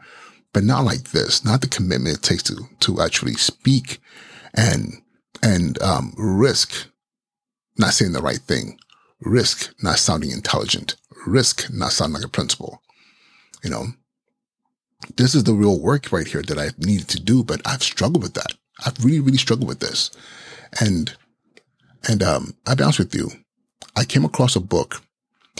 but 0.54 0.64
not 0.64 0.84
like 0.84 1.12
this, 1.12 1.44
not 1.44 1.62
the 1.62 1.68
commitment 1.68 2.18
it 2.18 2.24
takes 2.24 2.44
to, 2.44 2.56
to 2.82 3.02
actually 3.02 3.34
speak 3.34 4.00
and, 4.54 4.94
and, 5.42 5.82
um, 5.82 6.14
risk 6.18 6.88
not 7.78 7.94
saying 7.94 8.14
the 8.14 8.22
right 8.22 8.40
thing, 8.40 8.80
risk 9.22 9.74
not 9.84 10.00
sounding 10.00 10.32
intelligent, 10.32 10.96
risk 11.26 11.70
not 11.72 11.92
sounding 11.92 12.16
like 12.16 12.26
a 12.26 12.30
principal. 12.30 12.82
You 13.64 13.70
know, 13.70 13.86
this 15.16 15.36
is 15.36 15.44
the 15.44 15.54
real 15.54 15.80
work 15.80 16.12
right 16.12 16.28
here 16.28 16.42
that 16.44 16.58
I 16.58 16.70
needed 16.78 17.08
to 17.10 17.20
do, 17.20 17.44
but 17.44 17.62
I've 17.66 17.84
struggled 17.84 18.24
with 18.24 18.34
that. 18.34 18.54
I've 18.86 19.04
really, 19.04 19.20
really 19.20 19.38
struggled 19.38 19.68
with 19.68 19.80
this. 19.80 20.12
And, 20.80 21.16
and, 22.08 22.24
um, 22.24 22.56
I'll 22.66 22.76
be 22.76 22.84
honest 22.84 23.00
with 23.00 23.16
you. 23.16 23.30
I 23.96 24.04
came 24.04 24.26
across 24.26 24.56
a 24.56 24.60
book. 24.60 25.02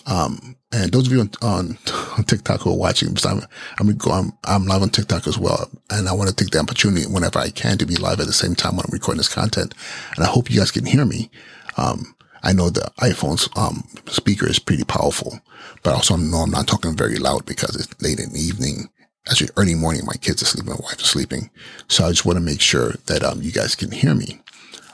Um, 0.06 0.56
and 0.72 0.92
those 0.92 1.08
of 1.08 1.14
you 1.14 1.22
on, 1.22 1.32
on, 1.42 1.78
on 2.18 2.24
TikTok 2.24 2.62
who 2.62 2.72
are 2.72 2.78
watching, 2.78 3.16
I'm, 3.26 3.42
I'm, 3.80 3.98
I'm, 4.12 4.32
I'm 4.44 4.66
live 4.66 4.82
on 4.82 4.90
TikTok 4.90 5.28
as 5.28 5.38
well. 5.38 5.70
And 5.90 6.08
I 6.08 6.14
want 6.14 6.30
to 6.30 6.36
take 6.36 6.52
the 6.52 6.60
opportunity 6.60 7.06
whenever 7.06 7.40
I 7.40 7.50
can 7.50 7.78
to 7.78 7.86
be 7.86 7.96
live 7.96 8.20
at 8.20 8.28
the 8.28 8.34
same 8.34 8.56
time 8.56 8.76
when 8.76 8.86
I'm 8.86 8.94
recording 8.94 9.18
this 9.18 9.34
content. 9.34 9.74
And 10.16 10.26
I 10.26 10.28
hope 10.28 10.52
you 10.52 10.60
guys 10.60 10.72
can 10.72 10.86
hear 10.86 11.06
me. 11.06 11.30
Um, 11.78 12.16
I 12.44 12.54
know 12.54 12.70
the 12.70 12.92
iPhone's, 13.00 13.50
um, 13.58 13.84
speaker 14.08 14.48
is 14.48 14.60
pretty 14.60 14.84
powerful, 14.84 15.40
but 15.84 15.94
also 15.94 16.14
I 16.14 16.18
know 16.18 16.38
I'm 16.38 16.52
not 16.52 16.68
talking 16.68 16.96
very 16.96 17.18
loud 17.18 17.46
because 17.46 17.76
it's 17.76 18.02
late 18.02 18.20
in 18.20 18.32
the 18.32 18.40
evening 18.40 18.90
actually 19.30 19.50
early 19.58 19.76
morning, 19.76 20.02
my 20.06 20.14
kids 20.14 20.42
are 20.42 20.46
sleeping, 20.46 20.72
my 20.72 20.80
wife 20.82 21.00
is 21.00 21.08
sleeping. 21.08 21.50
So 21.88 22.06
I 22.06 22.10
just 22.10 22.26
want 22.26 22.38
to 22.38 22.44
make 22.44 22.62
sure 22.62 22.94
that, 23.08 23.24
um, 23.24 23.42
you 23.42 23.52
guys 23.52 23.76
can 23.76 23.92
hear 23.92 24.14
me. 24.14 24.42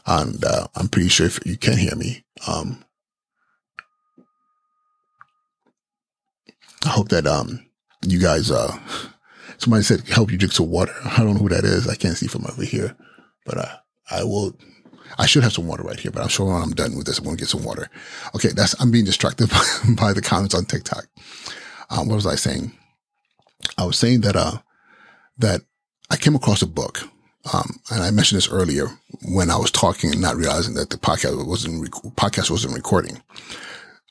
And, 0.05 0.43
uh, 0.43 0.67
I'm 0.75 0.87
pretty 0.89 1.09
sure 1.09 1.25
if 1.27 1.39
you 1.45 1.57
can 1.57 1.77
hear 1.77 1.95
me, 1.95 2.23
um, 2.47 2.83
I 6.85 6.89
hope 6.89 7.09
that, 7.09 7.25
um, 7.25 7.65
you 8.01 8.19
guys, 8.19 8.51
uh, 8.51 8.77
somebody 9.57 9.83
said, 9.83 10.07
help 10.09 10.31
you 10.31 10.37
drink 10.37 10.53
some 10.53 10.69
water. 10.69 10.93
I 11.05 11.17
don't 11.17 11.35
know 11.35 11.39
who 11.39 11.49
that 11.49 11.63
is. 11.63 11.87
I 11.87 11.95
can't 11.95 12.17
see 12.17 12.27
from 12.27 12.45
over 12.45 12.63
here, 12.63 12.95
but, 13.45 13.57
uh, 13.57 13.75
I 14.11 14.23
will, 14.23 14.57
I 15.17 15.25
should 15.25 15.43
have 15.43 15.53
some 15.53 15.67
water 15.67 15.83
right 15.83 15.99
here, 15.99 16.11
but 16.11 16.21
I'm 16.21 16.27
sure 16.27 16.51
when 16.51 16.61
I'm 16.61 16.71
done 16.71 16.95
with 16.97 17.05
this, 17.05 17.19
I'm 17.19 17.23
going 17.23 17.37
to 17.37 17.41
get 17.41 17.49
some 17.49 17.63
water. 17.63 17.89
Okay. 18.35 18.49
That's, 18.49 18.79
I'm 18.81 18.91
being 18.91 19.05
distracted 19.05 19.49
by, 19.49 19.63
by 19.95 20.13
the 20.13 20.21
comments 20.21 20.55
on 20.55 20.65
TikTok. 20.65 21.05
Um, 21.89 22.07
what 22.07 22.15
was 22.15 22.25
I 22.25 22.35
saying? 22.35 22.71
I 23.77 23.85
was 23.85 23.97
saying 23.97 24.21
that, 24.21 24.35
uh, 24.35 24.59
that 25.37 25.61
I 26.09 26.17
came 26.17 26.35
across 26.35 26.61
a 26.61 26.67
book. 26.67 27.09
Um, 27.53 27.79
and 27.91 28.03
I 28.03 28.11
mentioned 28.11 28.37
this 28.37 28.49
earlier 28.49 28.87
when 29.25 29.51
I 29.51 29.57
was 29.57 29.71
talking 29.71 30.11
and 30.11 30.21
not 30.21 30.37
realizing 30.37 30.75
that 30.75 30.91
the 30.91 30.97
podcast 30.97 31.45
wasn't, 31.45 31.81
rec- 31.81 32.15
podcast 32.15 32.49
wasn't 32.49 32.75
recording. 32.75 33.21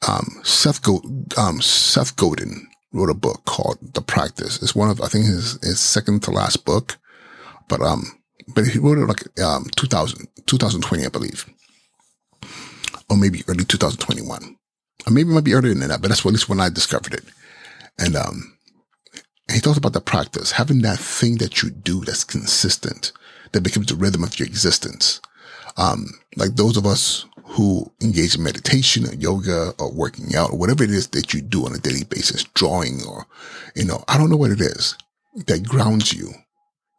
Um, 0.06 0.40
Seth 0.42 0.82
Go, 0.82 1.00
um, 1.38 1.62
Seth 1.62 2.16
Godin 2.16 2.68
wrote 2.92 3.08
a 3.08 3.14
book 3.14 3.44
called 3.46 3.78
The 3.94 4.02
Practice. 4.02 4.62
It's 4.62 4.74
one 4.74 4.90
of, 4.90 5.00
I 5.00 5.06
think 5.06 5.24
his, 5.24 5.58
his 5.62 5.80
second 5.80 6.22
to 6.24 6.30
last 6.30 6.64
book, 6.64 6.98
but, 7.68 7.80
um, 7.80 8.02
but 8.54 8.66
he 8.66 8.78
wrote 8.78 8.98
it 8.98 9.06
like, 9.06 9.40
um, 9.40 9.66
2000, 9.76 10.28
2020, 10.46 11.06
I 11.06 11.08
believe, 11.08 11.48
or 13.08 13.16
maybe 13.16 13.42
early 13.48 13.64
2021, 13.64 14.56
or 15.06 15.12
maybe 15.12 15.30
it 15.30 15.32
might 15.32 15.44
be 15.44 15.54
earlier 15.54 15.72
than 15.72 15.88
that, 15.88 16.02
but 16.02 16.08
that's 16.08 16.26
at 16.26 16.32
least 16.32 16.48
when 16.48 16.60
I 16.60 16.68
discovered 16.68 17.14
it. 17.14 17.24
And, 17.98 18.16
um, 18.16 18.58
talks 19.62 19.78
about 19.78 19.92
the 19.92 20.00
practice, 20.00 20.52
having 20.52 20.82
that 20.82 20.98
thing 20.98 21.38
that 21.38 21.62
you 21.62 21.70
do 21.70 22.04
that's 22.04 22.24
consistent, 22.24 23.12
that 23.52 23.62
becomes 23.62 23.86
the 23.86 23.94
rhythm 23.94 24.24
of 24.24 24.38
your 24.38 24.46
existence. 24.46 25.20
Um, 25.76 26.06
like 26.36 26.56
those 26.56 26.76
of 26.76 26.86
us 26.86 27.26
who 27.44 27.90
engage 28.02 28.34
in 28.34 28.42
meditation 28.42 29.06
or 29.06 29.14
yoga 29.14 29.72
or 29.78 29.92
working 29.92 30.34
out 30.34 30.50
or 30.50 30.58
whatever 30.58 30.84
it 30.84 30.90
is 30.90 31.08
that 31.08 31.34
you 31.34 31.42
do 31.42 31.66
on 31.66 31.74
a 31.74 31.78
daily 31.78 32.04
basis, 32.04 32.44
drawing 32.54 33.00
or, 33.06 33.26
you 33.74 33.84
know, 33.84 34.04
I 34.08 34.18
don't 34.18 34.30
know 34.30 34.36
what 34.36 34.50
it 34.50 34.60
is 34.60 34.96
that 35.46 35.68
grounds 35.68 36.12
you. 36.12 36.32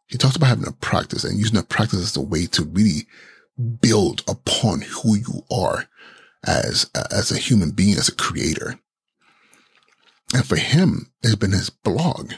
He 0.06 0.18
talks 0.18 0.36
about 0.36 0.48
having 0.48 0.66
a 0.66 0.72
practice 0.72 1.24
and 1.24 1.38
using 1.38 1.58
a 1.58 1.62
practice 1.62 2.00
as 2.00 2.16
a 2.16 2.20
way 2.20 2.46
to 2.46 2.64
really 2.64 3.06
build 3.80 4.22
upon 4.28 4.82
who 4.82 5.16
you 5.16 5.44
are 5.50 5.88
as, 6.46 6.90
as 7.10 7.30
a 7.30 7.38
human 7.38 7.70
being, 7.70 7.96
as 7.96 8.08
a 8.08 8.14
creator. 8.14 8.78
And 10.34 10.44
for 10.44 10.56
him, 10.56 11.12
it's 11.22 11.36
been 11.36 11.52
his 11.52 11.70
blog. 11.70 12.32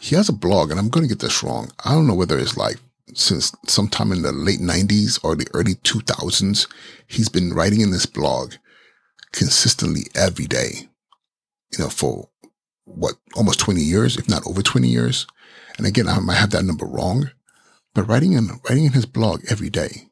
He 0.00 0.16
has 0.16 0.30
a 0.30 0.32
blog, 0.32 0.70
and 0.70 0.80
I'm 0.80 0.88
going 0.88 1.04
to 1.06 1.08
get 1.08 1.20
this 1.20 1.42
wrong. 1.42 1.70
I 1.84 1.92
don't 1.92 2.06
know 2.06 2.14
whether 2.14 2.38
it's 2.38 2.56
like 2.56 2.78
since 3.14 3.54
sometime 3.66 4.12
in 4.12 4.22
the 4.22 4.32
late 4.32 4.60
90s 4.60 5.22
or 5.22 5.36
the 5.36 5.46
early 5.52 5.74
2000s. 5.74 6.66
He's 7.06 7.28
been 7.28 7.52
writing 7.52 7.80
in 7.80 7.90
this 7.90 8.06
blog 8.06 8.54
consistently 9.32 10.02
every 10.14 10.46
day, 10.46 10.88
you 11.72 11.84
know, 11.84 11.90
for 11.90 12.28
what, 12.84 13.14
almost 13.36 13.60
20 13.60 13.80
years, 13.80 14.16
if 14.16 14.28
not 14.28 14.46
over 14.46 14.62
20 14.62 14.88
years. 14.88 15.26
And 15.76 15.86
again, 15.86 16.08
I 16.08 16.18
might 16.18 16.36
have 16.36 16.50
that 16.50 16.64
number 16.64 16.86
wrong, 16.86 17.30
but 17.94 18.08
writing 18.08 18.32
in, 18.32 18.48
writing 18.68 18.86
in 18.86 18.92
his 18.92 19.06
blog 19.06 19.42
every 19.50 19.70
day. 19.70 20.08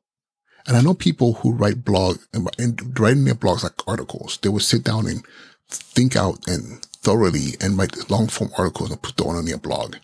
And 0.66 0.76
I 0.76 0.82
know 0.82 0.94
people 0.94 1.34
who 1.34 1.52
write 1.52 1.84
blog 1.84 2.18
and, 2.32 2.48
and 2.58 3.00
writing 3.00 3.24
their 3.24 3.34
blogs 3.34 3.62
like 3.62 3.86
articles. 3.86 4.38
They 4.42 4.50
would 4.50 4.62
sit 4.62 4.84
down 4.84 5.06
and 5.06 5.24
think 5.70 6.14
out 6.14 6.46
and 6.46 6.86
thoroughly 7.08 7.56
and 7.62 7.78
write 7.78 8.10
long 8.10 8.28
form 8.28 8.50
articles 8.58 8.90
and 8.90 9.00
put 9.00 9.16
them 9.16 9.28
on 9.28 9.46
their 9.46 9.56
blog. 9.56 9.96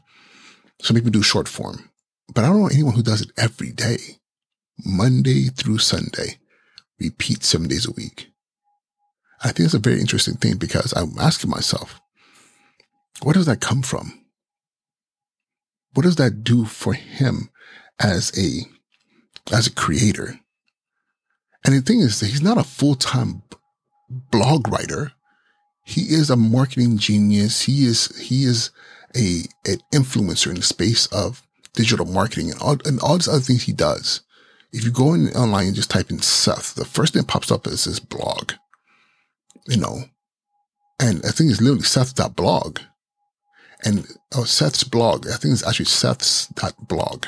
Some 0.81 0.97
people 0.97 1.11
do 1.11 1.23
short 1.23 1.49
form, 1.49 1.91
but 2.35 2.43
I 2.43 2.49
don't 2.49 2.61
know 2.63 2.69
anyone 2.69 2.95
who 2.95 3.03
does 3.03 3.21
it 3.21 3.31
every 3.37 3.73
day, 3.73 3.99
Monday 4.87 5.49
through 5.49 5.79
Sunday, 5.79 6.39
repeat 6.99 7.45
seven 7.45 7.69
days 7.69 7.87
a 7.87 7.93
week. 7.93 8.31
I 9.43 9.49
think 9.49 9.67
it's 9.67 9.75
a 9.75 9.79
very 9.79 10.01
interesting 10.01 10.37
thing 10.37 10.57
because 10.57 10.95
I'm 10.97 11.19
asking 11.21 11.51
myself, 11.51 12.01
where 13.23 13.35
does 13.35 13.45
that 13.47 13.61
come 13.61 13.83
from? 13.83 14.25
What 15.93 16.05
does 16.05 16.17
that 16.17 16.43
do 16.43 16.65
for 16.65 16.95
him 16.95 17.51
as 18.01 18.33
a, 18.39 18.63
as 19.55 19.67
a 19.67 19.75
creator? 19.75 20.41
And 21.67 21.75
the 21.75 21.83
thing 21.83 22.01
is 22.01 22.21
that 22.21 22.29
he's 22.29 22.41
not 22.41 22.57
a 22.57 22.65
full-time 22.65 23.43
blog 24.09 24.69
writer 24.69 25.13
he 25.85 26.03
is 26.03 26.31
a 26.31 26.37
marketing 26.37 26.99
genius. 26.99 27.63
He 27.63 27.85
is, 27.85 28.07
he 28.19 28.45
is 28.45 28.71
a, 29.15 29.43
an 29.67 29.79
influencer 29.93 30.49
in 30.49 30.57
the 30.57 30.63
space 30.63 31.07
of 31.07 31.43
digital 31.75 32.07
marketing 32.07 32.51
and 32.51 32.61
all, 32.61 32.79
and 32.85 32.99
all 33.01 33.19
these 33.19 33.29
other 33.29 33.41
things 33.41 33.65
he 33.65 33.73
does. 33.73 34.23
If 34.73 34.85
you 34.85 34.91
go 34.91 35.15
in 35.15 35.29
online 35.29 35.69
and 35.69 35.77
just 35.77 35.91
type 35.91 36.11
in 36.11 36.21
Seth, 36.21 36.75
the 36.75 36.85
first 36.85 37.13
thing 37.13 37.23
that 37.23 37.29
pops 37.29 37.53
up 37.53 37.67
is 37.67 37.85
his 37.85 38.01
blog, 38.01 38.55
you 39.69 39.77
know, 39.77 40.05
and 40.99 41.25
I 41.25 41.31
think 41.31 41.51
it's 41.51 41.61
literally 41.61 41.83
Seth.blog 41.83 42.81
and 43.85 44.07
oh, 44.35 44.45
Seth's 44.45 44.85
blog. 44.85 45.27
I 45.29 45.37
think 45.37 45.53
it's 45.53 45.67
actually 45.67 45.87
Seth's.blog. 45.87 47.27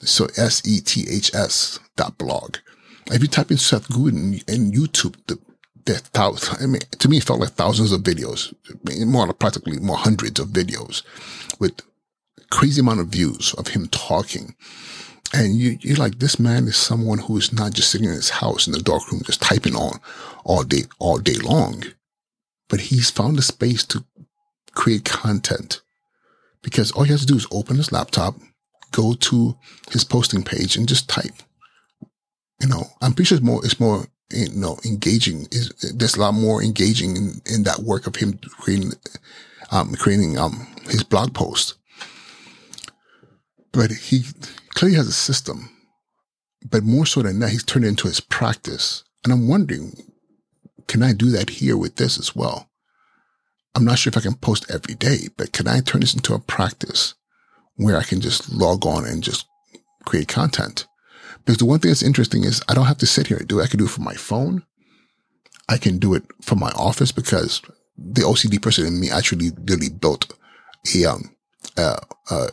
So 0.00 0.26
S-E-T-H-S 0.36 1.78
dot 1.96 2.18
blog. 2.18 2.58
If 3.10 3.22
you 3.22 3.28
type 3.28 3.50
in 3.50 3.56
Seth 3.56 3.88
Godin 3.90 4.40
in 4.46 4.72
YouTube, 4.72 5.16
the 5.26 5.38
there 5.86 5.96
thousands. 5.96 6.62
I 6.62 6.66
mean, 6.66 6.82
to 6.98 7.08
me, 7.08 7.18
it 7.18 7.24
felt 7.24 7.40
like 7.40 7.50
thousands 7.50 7.92
of 7.92 8.02
videos, 8.02 8.52
more 9.06 9.32
practically 9.32 9.78
more 9.78 9.96
hundreds 9.96 10.38
of 10.38 10.48
videos 10.48 11.02
with 11.58 11.80
crazy 12.50 12.80
amount 12.80 13.00
of 13.00 13.08
views 13.08 13.54
of 13.54 13.68
him 13.68 13.88
talking. 13.88 14.54
And 15.34 15.56
you, 15.56 15.78
you're 15.80 15.96
like, 15.96 16.18
this 16.18 16.38
man 16.38 16.68
is 16.68 16.76
someone 16.76 17.18
who 17.18 17.36
is 17.36 17.52
not 17.52 17.72
just 17.72 17.90
sitting 17.90 18.08
in 18.08 18.14
his 18.14 18.30
house 18.30 18.66
in 18.66 18.72
the 18.72 18.80
dark 18.80 19.10
room, 19.10 19.22
just 19.24 19.42
typing 19.42 19.74
on 19.74 19.98
all 20.44 20.62
day, 20.62 20.82
all 20.98 21.18
day 21.18 21.34
long, 21.34 21.82
but 22.68 22.80
he's 22.80 23.10
found 23.10 23.38
a 23.38 23.42
space 23.42 23.84
to 23.86 24.04
create 24.74 25.04
content 25.04 25.82
because 26.62 26.92
all 26.92 27.04
he 27.04 27.10
has 27.10 27.20
to 27.22 27.26
do 27.26 27.36
is 27.36 27.46
open 27.50 27.76
his 27.76 27.92
laptop, 27.92 28.36
go 28.92 29.14
to 29.14 29.56
his 29.90 30.04
posting 30.04 30.42
page 30.42 30.76
and 30.76 30.88
just 30.88 31.08
type. 31.08 31.42
You 32.60 32.68
know, 32.68 32.84
I'm 33.00 33.12
pretty 33.12 33.28
sure 33.28 33.38
it's 33.38 33.44
more, 33.44 33.64
it's 33.64 33.80
more 33.80 34.06
you 34.30 34.48
know, 34.50 34.78
engaging 34.84 35.46
is 35.52 35.70
there's 35.94 36.16
a 36.16 36.20
lot 36.20 36.34
more 36.34 36.62
engaging 36.62 37.16
in, 37.16 37.40
in 37.46 37.62
that 37.64 37.80
work 37.80 38.06
of 38.06 38.16
him 38.16 38.38
creating, 38.58 38.92
um, 39.70 39.94
creating, 39.94 40.38
um, 40.38 40.66
his 40.88 41.02
blog 41.02 41.34
post. 41.34 41.74
but 43.72 43.90
he 43.92 44.22
clearly 44.70 44.96
has 44.96 45.06
a 45.06 45.12
system. 45.12 45.70
But 46.68 46.82
more 46.82 47.06
so 47.06 47.22
than 47.22 47.38
that, 47.40 47.50
he's 47.50 47.62
turned 47.62 47.84
it 47.84 47.88
into 47.88 48.08
his 48.08 48.20
practice. 48.20 49.04
And 49.22 49.32
I'm 49.32 49.48
wondering, 49.48 49.92
can 50.88 51.02
I 51.02 51.12
do 51.12 51.30
that 51.30 51.50
here 51.50 51.76
with 51.76 51.96
this 51.96 52.18
as 52.18 52.34
well? 52.34 52.68
I'm 53.74 53.84
not 53.84 53.98
sure 53.98 54.10
if 54.10 54.16
I 54.16 54.22
can 54.22 54.34
post 54.34 54.70
every 54.70 54.94
day, 54.94 55.28
but 55.36 55.52
can 55.52 55.68
I 55.68 55.80
turn 55.80 56.00
this 56.00 56.14
into 56.14 56.34
a 56.34 56.38
practice 56.38 57.14
where 57.76 57.96
I 57.98 58.02
can 58.02 58.20
just 58.20 58.50
log 58.50 58.86
on 58.86 59.04
and 59.04 59.22
just 59.22 59.46
create 60.06 60.28
content? 60.28 60.86
Because 61.46 61.58
the 61.58 61.64
one 61.64 61.78
thing 61.78 61.90
that's 61.90 62.02
interesting 62.02 62.42
is 62.42 62.60
I 62.68 62.74
don't 62.74 62.86
have 62.86 62.98
to 62.98 63.06
sit 63.06 63.28
here 63.28 63.36
and 63.36 63.46
do 63.46 63.60
it. 63.60 63.64
I 63.64 63.66
can 63.68 63.78
do 63.78 63.86
it 63.86 63.90
from 63.90 64.04
my 64.04 64.14
phone. 64.14 64.64
I 65.68 65.78
can 65.78 65.98
do 65.98 66.14
it 66.14 66.24
from 66.42 66.58
my 66.58 66.70
office 66.72 67.12
because 67.12 67.62
the 67.96 68.22
OCD 68.22 68.60
person 68.60 68.84
in 68.84 69.00
me 69.00 69.10
actually 69.10 69.50
literally 69.50 69.88
built 69.88 70.34
a, 70.94 71.04
um, 71.06 71.36
uh, 71.76 71.96
uh, 72.30 72.48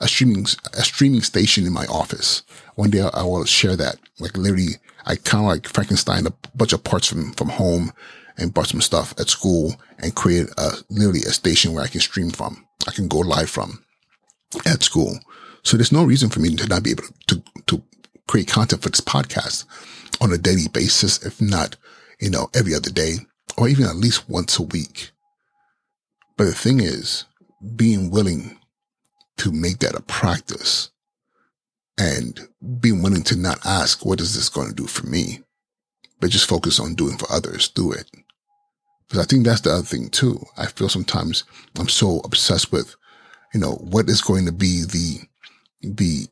a 0.00 0.06
streaming, 0.06 0.44
a 0.74 0.82
streaming 0.84 1.22
station 1.22 1.66
in 1.66 1.72
my 1.72 1.86
office. 1.86 2.44
One 2.76 2.90
day 2.90 3.00
I 3.00 3.24
will 3.24 3.44
share 3.44 3.76
that. 3.76 3.96
Like 4.20 4.36
literally, 4.36 4.76
I 5.04 5.16
kind 5.16 5.44
of 5.44 5.48
like 5.48 5.66
Frankenstein 5.66 6.26
a 6.26 6.32
bunch 6.54 6.72
of 6.72 6.84
parts 6.84 7.08
from, 7.08 7.32
from 7.32 7.48
home 7.48 7.92
and 8.36 8.54
bought 8.54 8.68
some 8.68 8.80
stuff 8.80 9.12
at 9.18 9.28
school 9.28 9.74
and 9.98 10.14
create 10.14 10.46
a, 10.56 10.70
literally 10.88 11.22
a 11.22 11.32
station 11.32 11.72
where 11.72 11.82
I 11.82 11.88
can 11.88 12.00
stream 12.00 12.30
from. 12.30 12.64
I 12.86 12.92
can 12.92 13.08
go 13.08 13.18
live 13.18 13.50
from 13.50 13.82
at 14.64 14.84
school. 14.84 15.18
So 15.64 15.76
there's 15.76 15.92
no 15.92 16.04
reason 16.04 16.30
for 16.30 16.38
me 16.38 16.54
to 16.54 16.66
not 16.68 16.84
be 16.84 16.92
able 16.92 17.04
to 17.26 17.42
create 18.28 18.46
content 18.46 18.82
for 18.82 18.90
this 18.90 19.00
podcast 19.00 19.64
on 20.20 20.32
a 20.32 20.38
daily 20.38 20.68
basis, 20.72 21.24
if 21.26 21.40
not, 21.40 21.74
you 22.20 22.30
know, 22.30 22.48
every 22.54 22.74
other 22.74 22.90
day 22.90 23.16
or 23.56 23.68
even 23.68 23.86
at 23.86 23.96
least 23.96 24.28
once 24.28 24.58
a 24.58 24.62
week. 24.62 25.10
But 26.36 26.44
the 26.44 26.54
thing 26.54 26.80
is, 26.80 27.24
being 27.74 28.10
willing 28.10 28.58
to 29.38 29.50
make 29.50 29.80
that 29.80 29.96
a 29.96 30.02
practice 30.02 30.90
and 31.98 32.48
being 32.80 33.02
willing 33.02 33.24
to 33.24 33.36
not 33.36 33.58
ask, 33.66 34.06
what 34.06 34.20
is 34.20 34.34
this 34.34 34.48
going 34.48 34.68
to 34.68 34.74
do 34.74 34.86
for 34.86 35.06
me? 35.06 35.40
But 36.20 36.30
just 36.30 36.48
focus 36.48 36.78
on 36.78 36.94
doing 36.94 37.16
for 37.16 37.30
others, 37.32 37.68
do 37.68 37.90
it. 37.90 38.08
Because 39.08 39.24
I 39.24 39.26
think 39.26 39.44
that's 39.44 39.62
the 39.62 39.72
other 39.72 39.82
thing 39.82 40.08
too. 40.10 40.44
I 40.56 40.66
feel 40.66 40.88
sometimes 40.88 41.44
I'm 41.78 41.88
so 41.88 42.20
obsessed 42.24 42.70
with, 42.70 42.94
you 43.52 43.60
know, 43.60 43.72
what 43.72 44.08
is 44.08 44.20
going 44.20 44.46
to 44.46 44.52
be 44.52 44.82
the, 44.84 45.20
the 45.80 46.26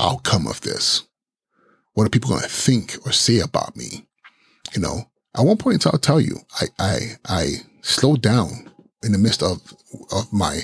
outcome 0.00 0.48
of 0.48 0.60
this? 0.62 1.02
What 1.94 2.06
are 2.06 2.10
people 2.10 2.30
going 2.30 2.42
to 2.42 2.48
think 2.48 2.96
or 3.04 3.12
say 3.12 3.40
about 3.40 3.76
me? 3.76 4.06
You 4.74 4.80
know, 4.80 5.10
at 5.36 5.44
one 5.44 5.58
point 5.58 5.86
I'll 5.86 5.98
tell 5.98 6.20
you, 6.20 6.36
I, 6.60 6.66
I, 6.78 6.98
I 7.26 7.46
slowed 7.82 8.22
down 8.22 8.70
in 9.02 9.12
the 9.12 9.18
midst 9.18 9.42
of, 9.42 9.60
of 10.10 10.32
my, 10.32 10.62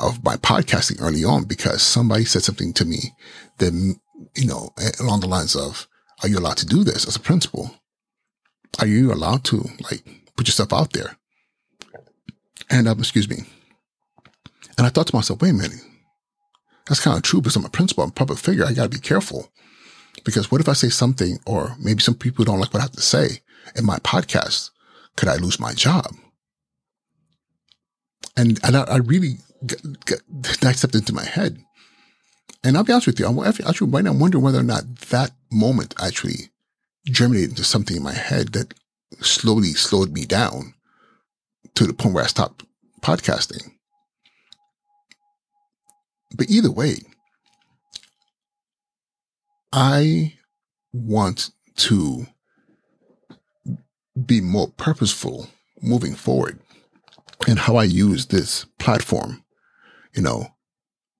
of 0.00 0.22
my 0.24 0.36
podcasting 0.36 1.00
early 1.00 1.24
on 1.24 1.44
because 1.44 1.82
somebody 1.82 2.24
said 2.24 2.42
something 2.42 2.72
to 2.74 2.84
me 2.84 3.14
that, 3.58 3.72
you 4.34 4.46
know, 4.46 4.70
along 5.00 5.20
the 5.20 5.28
lines 5.28 5.56
of, 5.56 5.88
are 6.22 6.28
you 6.28 6.38
allowed 6.38 6.56
to 6.58 6.66
do 6.66 6.84
this 6.84 7.06
as 7.06 7.16
a 7.16 7.20
principal? 7.20 7.70
Are 8.78 8.86
you 8.86 9.12
allowed 9.12 9.44
to 9.44 9.68
like 9.90 10.02
put 10.36 10.48
yourself 10.48 10.72
out 10.72 10.92
there? 10.92 11.16
And, 12.68 12.88
um, 12.88 12.98
excuse 12.98 13.28
me. 13.28 13.44
And 14.76 14.86
I 14.86 14.90
thought 14.90 15.06
to 15.06 15.16
myself, 15.16 15.40
wait 15.40 15.50
a 15.50 15.54
minute. 15.54 15.80
That's 16.86 17.00
kind 17.00 17.16
of 17.16 17.22
true 17.22 17.40
because 17.40 17.56
I'm 17.56 17.64
a 17.64 17.70
principal, 17.70 18.04
I'm 18.04 18.10
a 18.10 18.12
public 18.12 18.38
figure. 18.38 18.64
I 18.64 18.72
got 18.72 18.84
to 18.84 18.88
be 18.88 18.98
careful 18.98 19.50
because 20.24 20.50
what 20.50 20.60
if 20.60 20.68
I 20.68 20.72
say 20.72 20.88
something 20.88 21.38
or 21.46 21.76
maybe 21.78 22.00
some 22.00 22.14
people 22.14 22.44
don't 22.44 22.60
like 22.60 22.72
what 22.72 22.80
I 22.80 22.84
have 22.84 22.92
to 22.92 23.00
say 23.00 23.40
in 23.76 23.84
my 23.84 23.98
podcast? 23.98 24.70
Could 25.16 25.28
I 25.28 25.36
lose 25.36 25.60
my 25.60 25.72
job? 25.72 26.14
And, 28.36 28.58
and 28.64 28.76
I, 28.76 28.82
I 28.82 28.96
really 28.98 29.38
get, 29.66 29.82
get, 30.04 30.20
that 30.60 30.76
stepped 30.76 30.94
into 30.94 31.14
my 31.14 31.24
head. 31.24 31.58
And 32.64 32.76
I'll 32.76 32.84
be 32.84 32.92
honest 32.92 33.06
with 33.06 33.20
you, 33.20 33.26
I'm 33.26 33.38
actually 33.38 33.90
right 33.90 34.04
now 34.04 34.12
wondering 34.12 34.42
whether 34.42 34.58
or 34.58 34.64
not 34.64 34.96
that 35.10 35.32
moment 35.50 35.94
actually 36.02 36.50
germinated 37.06 37.50
into 37.50 37.64
something 37.64 37.96
in 37.96 38.02
my 38.02 38.12
head 38.12 38.48
that 38.52 38.74
slowly 39.20 39.72
slowed 39.72 40.12
me 40.12 40.24
down 40.24 40.74
to 41.74 41.86
the 41.86 41.94
point 41.94 42.14
where 42.14 42.24
I 42.24 42.28
stopped 42.28 42.64
podcasting. 43.00 43.72
But 46.36 46.50
either 46.50 46.70
way, 46.70 46.96
I 49.72 50.34
want 50.92 51.50
to 51.76 52.26
be 54.26 54.40
more 54.40 54.68
purposeful 54.68 55.48
moving 55.80 56.14
forward 56.14 56.58
in 57.46 57.56
how 57.56 57.76
I 57.76 57.84
use 57.84 58.26
this 58.26 58.64
platform. 58.78 59.44
You 60.14 60.22
know, 60.22 60.46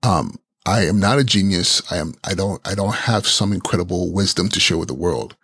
um, 0.03 0.37
I 0.67 0.87
am 0.87 0.99
not 0.99 1.19
a 1.19 1.25
genius. 1.25 1.81
I 1.93 1.99
am, 1.99 2.15
I 2.25 2.35
don't, 2.35 2.67
I 2.67 2.75
don't 2.75 2.95
have 2.95 3.27
some 3.27 3.53
incredible 3.53 4.13
wisdom 4.13 4.49
to 4.49 4.61
share 4.61 4.79
with 4.79 4.89
the 4.89 4.95
world, 4.95 5.37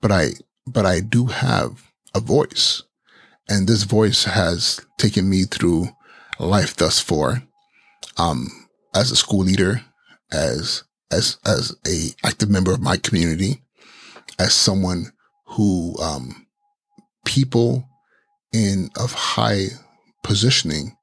but 0.00 0.12
I, 0.12 0.30
but 0.66 0.86
I 0.86 1.00
do 1.00 1.26
have 1.26 1.92
a 2.14 2.20
voice 2.20 2.82
and 3.48 3.66
this 3.66 3.82
voice 3.82 4.24
has 4.24 4.80
taken 4.98 5.28
me 5.28 5.44
through 5.44 5.88
life 6.38 6.76
thus 6.76 7.00
far. 7.00 7.42
Um, 8.16 8.48
as 8.94 9.10
a 9.10 9.16
school 9.16 9.44
leader, 9.44 9.82
as 10.30 10.84
as 11.12 11.38
as 11.44 11.74
a 11.86 12.14
active 12.26 12.50
member 12.50 12.72
of 12.72 12.80
my 12.80 12.96
community, 12.96 13.62
as 14.38 14.54
someone 14.54 15.12
who 15.46 15.96
um, 16.00 16.46
people 17.24 17.88
in 18.52 18.90
of 18.96 19.12
high 19.12 19.66
positioning 20.22 20.96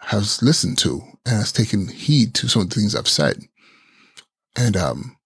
has 0.00 0.42
listened 0.42 0.78
to 0.78 1.02
and 1.26 1.36
has 1.36 1.52
taken 1.52 1.88
heed 1.88 2.34
to 2.34 2.48
some 2.48 2.62
of 2.62 2.70
the 2.70 2.74
things 2.74 2.94
I've 2.94 3.08
said. 3.08 3.38
And 4.56 4.76
um, 4.76 5.16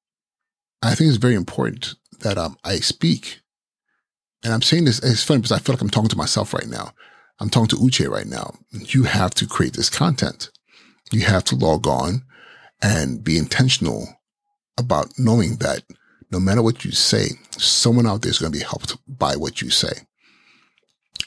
I 0.83 0.95
think 0.95 1.09
it's 1.09 1.17
very 1.17 1.35
important 1.35 1.95
that 2.21 2.39
um, 2.39 2.57
I 2.65 2.77
speak. 2.77 3.41
And 4.43 4.53
I'm 4.53 4.63
saying 4.63 4.85
this, 4.85 4.99
it's 4.99 5.23
funny 5.23 5.39
because 5.41 5.53
I 5.53 5.59
feel 5.59 5.75
like 5.75 5.83
I'm 5.83 5.91
talking 5.91 6.11
to 6.11 6.19
myself 6.19 6.53
right 6.53 6.69
now. 6.69 6.93
I'm 7.41 7.49
talking 7.49 7.69
to 7.69 7.77
Uche 7.77 8.09
right 8.09 8.27
now. 8.27 8.55
You 8.71 9.05
have 9.05 9.33
to 9.35 9.47
create 9.47 9.73
this 9.73 9.91
content. 9.91 10.51
You 11.13 11.23
have 11.23 11.45
to 11.45 11.57
log 11.57 11.87
on 11.87 12.23
and 12.83 13.23
be 13.23 13.39
intentional 13.39 14.07
about 14.79 15.09
knowing 15.19 15.57
that 15.57 15.83
no 16.31 16.41
matter 16.41 16.63
what 16.63 16.85
you 16.85 16.91
say, 16.91 17.29
someone 17.51 18.07
out 18.07 18.23
there 18.23 18.31
is 18.31 18.39
going 18.39 18.53
to 18.53 18.59
be 18.59 18.65
helped 18.65 18.97
by 19.07 19.37
what 19.37 19.63
you 19.63 19.71
say. 19.71 19.93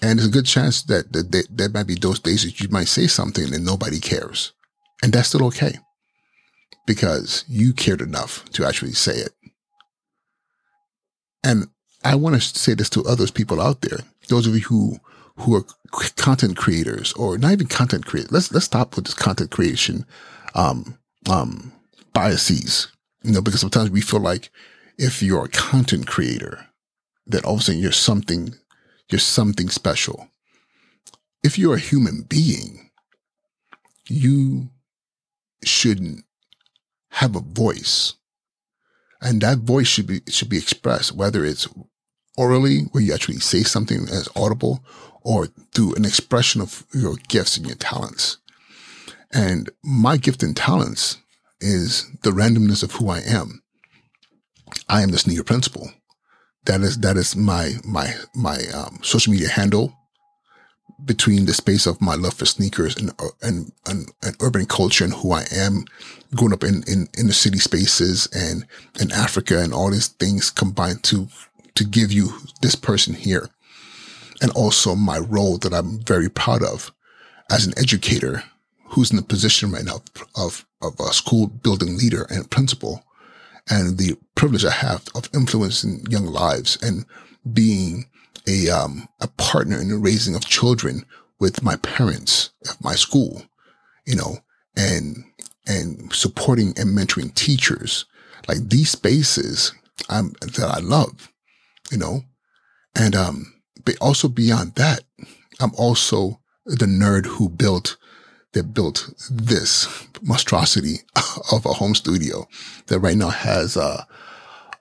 And 0.02 0.20
there's 0.20 0.28
a 0.28 0.32
good 0.32 0.46
chance 0.46 0.84
that, 0.84 1.12
that, 1.14 1.48
there 1.50 1.70
might 1.70 1.88
be 1.88 1.96
those 1.96 2.20
days 2.20 2.44
that 2.44 2.60
you 2.60 2.70
might 2.70 2.88
say 2.88 3.08
something 3.08 3.54
and 3.54 3.66
nobody 3.66 4.00
cares. 4.00 4.54
And 5.02 5.14
that's 5.14 5.30
still 5.30 5.46
okay 5.46 5.80
because 6.86 7.46
you 7.48 7.74
cared 7.74 8.02
enough 8.02 8.46
to 8.52 8.66
actually 8.66 8.94
say 8.94 9.14
it. 9.14 9.32
And 11.44 11.68
I 12.04 12.16
want 12.16 12.36
to 12.36 12.42
say 12.42 12.74
this 12.74 12.90
to 12.92 13.04
others 13.06 13.32
people 13.32 13.62
out 13.62 13.82
there, 13.82 14.00
those 14.30 14.48
of 14.48 14.54
you 14.56 14.62
who, 14.62 14.98
who 15.38 15.56
are 15.56 15.66
content 16.16 16.58
creators 16.58 17.14
or 17.14 17.38
not 17.38 17.52
even 17.52 17.68
content 17.68 18.06
creators. 18.06 18.32
Let's, 18.32 18.52
let's 18.52 18.66
stop 18.66 18.96
with 18.96 19.06
this 19.06 19.14
content 19.14 19.52
creation, 19.52 20.06
um, 20.56 20.98
um, 21.30 21.74
biases, 22.14 22.88
you 23.24 23.32
know, 23.32 23.42
because 23.42 23.62
sometimes 23.62 23.90
we 23.90 24.02
feel 24.02 24.20
like 24.20 24.50
if 24.98 25.22
you're 25.22 25.46
a 25.46 25.50
content 25.50 26.08
creator, 26.08 26.66
that 27.26 27.46
all 27.46 27.56
of 27.56 27.60
a 27.60 27.64
sudden 27.64 27.82
you're 27.82 27.92
something, 27.92 28.56
you're 29.10 29.20
something 29.20 29.70
special. 29.70 30.30
If 31.44 31.58
you're 31.58 31.76
a 31.76 31.80
human 31.80 32.24
being, 32.24 32.90
you 34.10 34.70
shouldn't 35.64 36.24
have 37.12 37.36
a 37.36 37.42
voice. 37.42 38.14
And 39.22 39.42
that 39.42 39.60
voice 39.60 39.88
should 39.88 40.08
be, 40.08 40.22
should 40.28 40.50
be 40.50 40.58
expressed, 40.58 41.16
whether 41.16 41.44
it's 41.44 41.68
orally, 42.38 42.82
where 42.92 43.04
you 43.04 43.14
actually 43.14 43.40
say 43.40 43.64
something 43.64 44.04
as 44.04 44.30
audible, 44.36 44.84
or 45.24 45.48
through 45.74 45.96
an 45.96 46.06
expression 46.06 46.62
of 46.62 46.86
your 46.94 47.16
gifts 47.28 47.58
and 47.58 47.66
your 47.66 47.76
talents. 47.76 48.38
And 49.34 49.70
my 49.84 50.18
gift 50.18 50.44
and 50.44 50.56
talents 50.56 51.18
is 51.60 52.10
the 52.24 52.32
randomness 52.32 52.84
of 52.84 52.94
who 52.94 53.10
I 53.10 53.20
am. 53.20 53.62
I 54.88 55.02
am 55.02 55.12
the 55.12 55.18
sneaker 55.18 55.44
principal. 55.44 55.92
That 56.66 56.82
is, 56.82 56.98
that 57.00 57.18
is 57.18 57.36
my, 57.36 57.74
my, 57.86 58.14
my, 58.36 58.58
um, 58.74 59.00
social 59.02 59.32
media 59.32 59.50
handle 59.50 59.94
between 61.06 61.46
the 61.46 61.54
space 61.54 61.86
of 61.86 62.02
my 62.02 62.16
love 62.16 62.34
for 62.34 62.46
sneakers 62.46 62.98
and, 62.98 63.12
and, 63.42 63.72
and, 63.86 64.12
and, 64.24 64.36
urban 64.42 64.66
culture 64.66 65.04
and 65.04 65.14
who 65.14 65.32
I 65.32 65.46
am 65.52 65.86
growing 66.36 66.54
up 66.54 66.64
in, 66.64 66.84
in, 66.88 67.08
in 67.18 67.28
the 67.28 67.34
city 67.34 67.60
spaces 67.60 68.28
and 68.34 68.66
in 69.00 69.12
Africa 69.12 69.60
and 69.60 69.74
all 69.74 69.92
these 69.92 70.08
things 70.08 70.50
combined 70.50 71.04
to, 71.04 71.28
to 71.76 71.84
give 71.86 72.12
you 72.12 72.30
this 72.62 72.76
person 72.76 73.14
here. 73.14 73.50
And 74.42 74.52
also 74.52 74.96
my 74.96 75.20
role 75.20 75.58
that 75.60 75.74
I'm 75.74 76.00
very 76.00 76.30
proud 76.30 76.64
of 76.64 76.92
as 77.50 77.66
an 77.66 77.74
educator 77.78 78.44
who's 78.90 79.12
in 79.12 79.18
the 79.18 79.24
position 79.24 79.72
right 79.72 79.84
now 79.84 80.02
of, 80.36 80.66
of 80.82 81.00
a 81.00 81.14
school 81.14 81.48
building 81.48 81.98
leader 81.98 82.26
and 82.30 82.50
principal 82.50 83.04
and 83.70 83.98
the 83.98 84.18
privilege 84.36 84.66
I 84.66 84.72
have 84.72 85.06
of 85.16 85.30
influencing 85.34 86.06
young 86.10 86.26
lives 86.26 86.78
and 86.82 87.06
being 87.54 88.06
a, 88.48 88.70
um, 88.70 89.10
a 89.20 89.28
partner 89.28 89.80
in 89.80 89.90
the 89.90 89.98
raising 89.98 90.36
of 90.36 90.46
children 90.46 91.06
with 91.40 91.64
my 91.64 91.76
parents 91.78 92.52
at 92.70 92.82
my 92.82 92.96
school, 92.96 93.44
you 94.06 94.16
know, 94.16 94.38
and, 94.76 95.24
and 95.68 96.12
supporting 96.14 96.70
and 96.78 96.98
mentoring 96.98 97.34
teachers. 97.36 98.06
Like 98.48 98.70
these 98.70 98.92
spaces 98.92 99.74
I'm, 100.10 100.34
that 100.42 100.72
I 100.74 100.80
love, 100.80 101.32
you 101.92 101.98
know, 101.98 102.22
and, 102.96 103.16
um, 103.16 103.54
but 103.86 103.98
also 104.00 104.28
beyond 104.28 104.76
that, 104.76 105.02
I'm 105.60 105.74
also 105.76 106.40
the 106.66 106.86
nerd 106.86 107.26
who 107.26 107.50
built 107.50 107.98
that 108.58 108.74
built 108.74 109.10
this 109.30 109.88
monstrosity 110.22 111.00
of 111.52 111.66
a 111.66 111.74
home 111.74 111.96
studio 111.96 112.48
that 112.88 113.00
right 113.00 113.18
now 113.18 113.30
has 113.30 113.78
uh, 113.78 114.04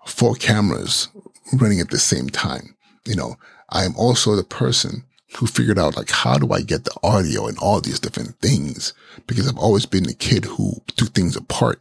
four 0.06 0.34
cameras 0.34 1.08
running 1.52 1.80
at 1.80 1.90
the 1.90 1.98
same 1.98 2.28
time. 2.28 2.74
You 3.04 3.16
know, 3.16 3.36
I 3.70 3.84
am 3.84 3.94
also 3.96 4.34
the 4.34 4.44
person 4.44 5.04
who 5.36 5.46
figured 5.46 5.78
out 5.78 5.96
like 5.96 6.10
how 6.10 6.38
do 6.38 6.52
I 6.52 6.62
get 6.62 6.84
the 6.84 6.96
audio 7.02 7.46
and 7.46 7.58
all 7.58 7.80
these 7.80 8.00
different 8.00 8.40
things 8.40 8.94
because 9.26 9.46
I've 9.46 9.58
always 9.58 9.84
been 9.84 10.04
the 10.04 10.14
kid 10.14 10.46
who 10.46 10.82
took 10.96 11.08
things 11.10 11.36
apart. 11.36 11.80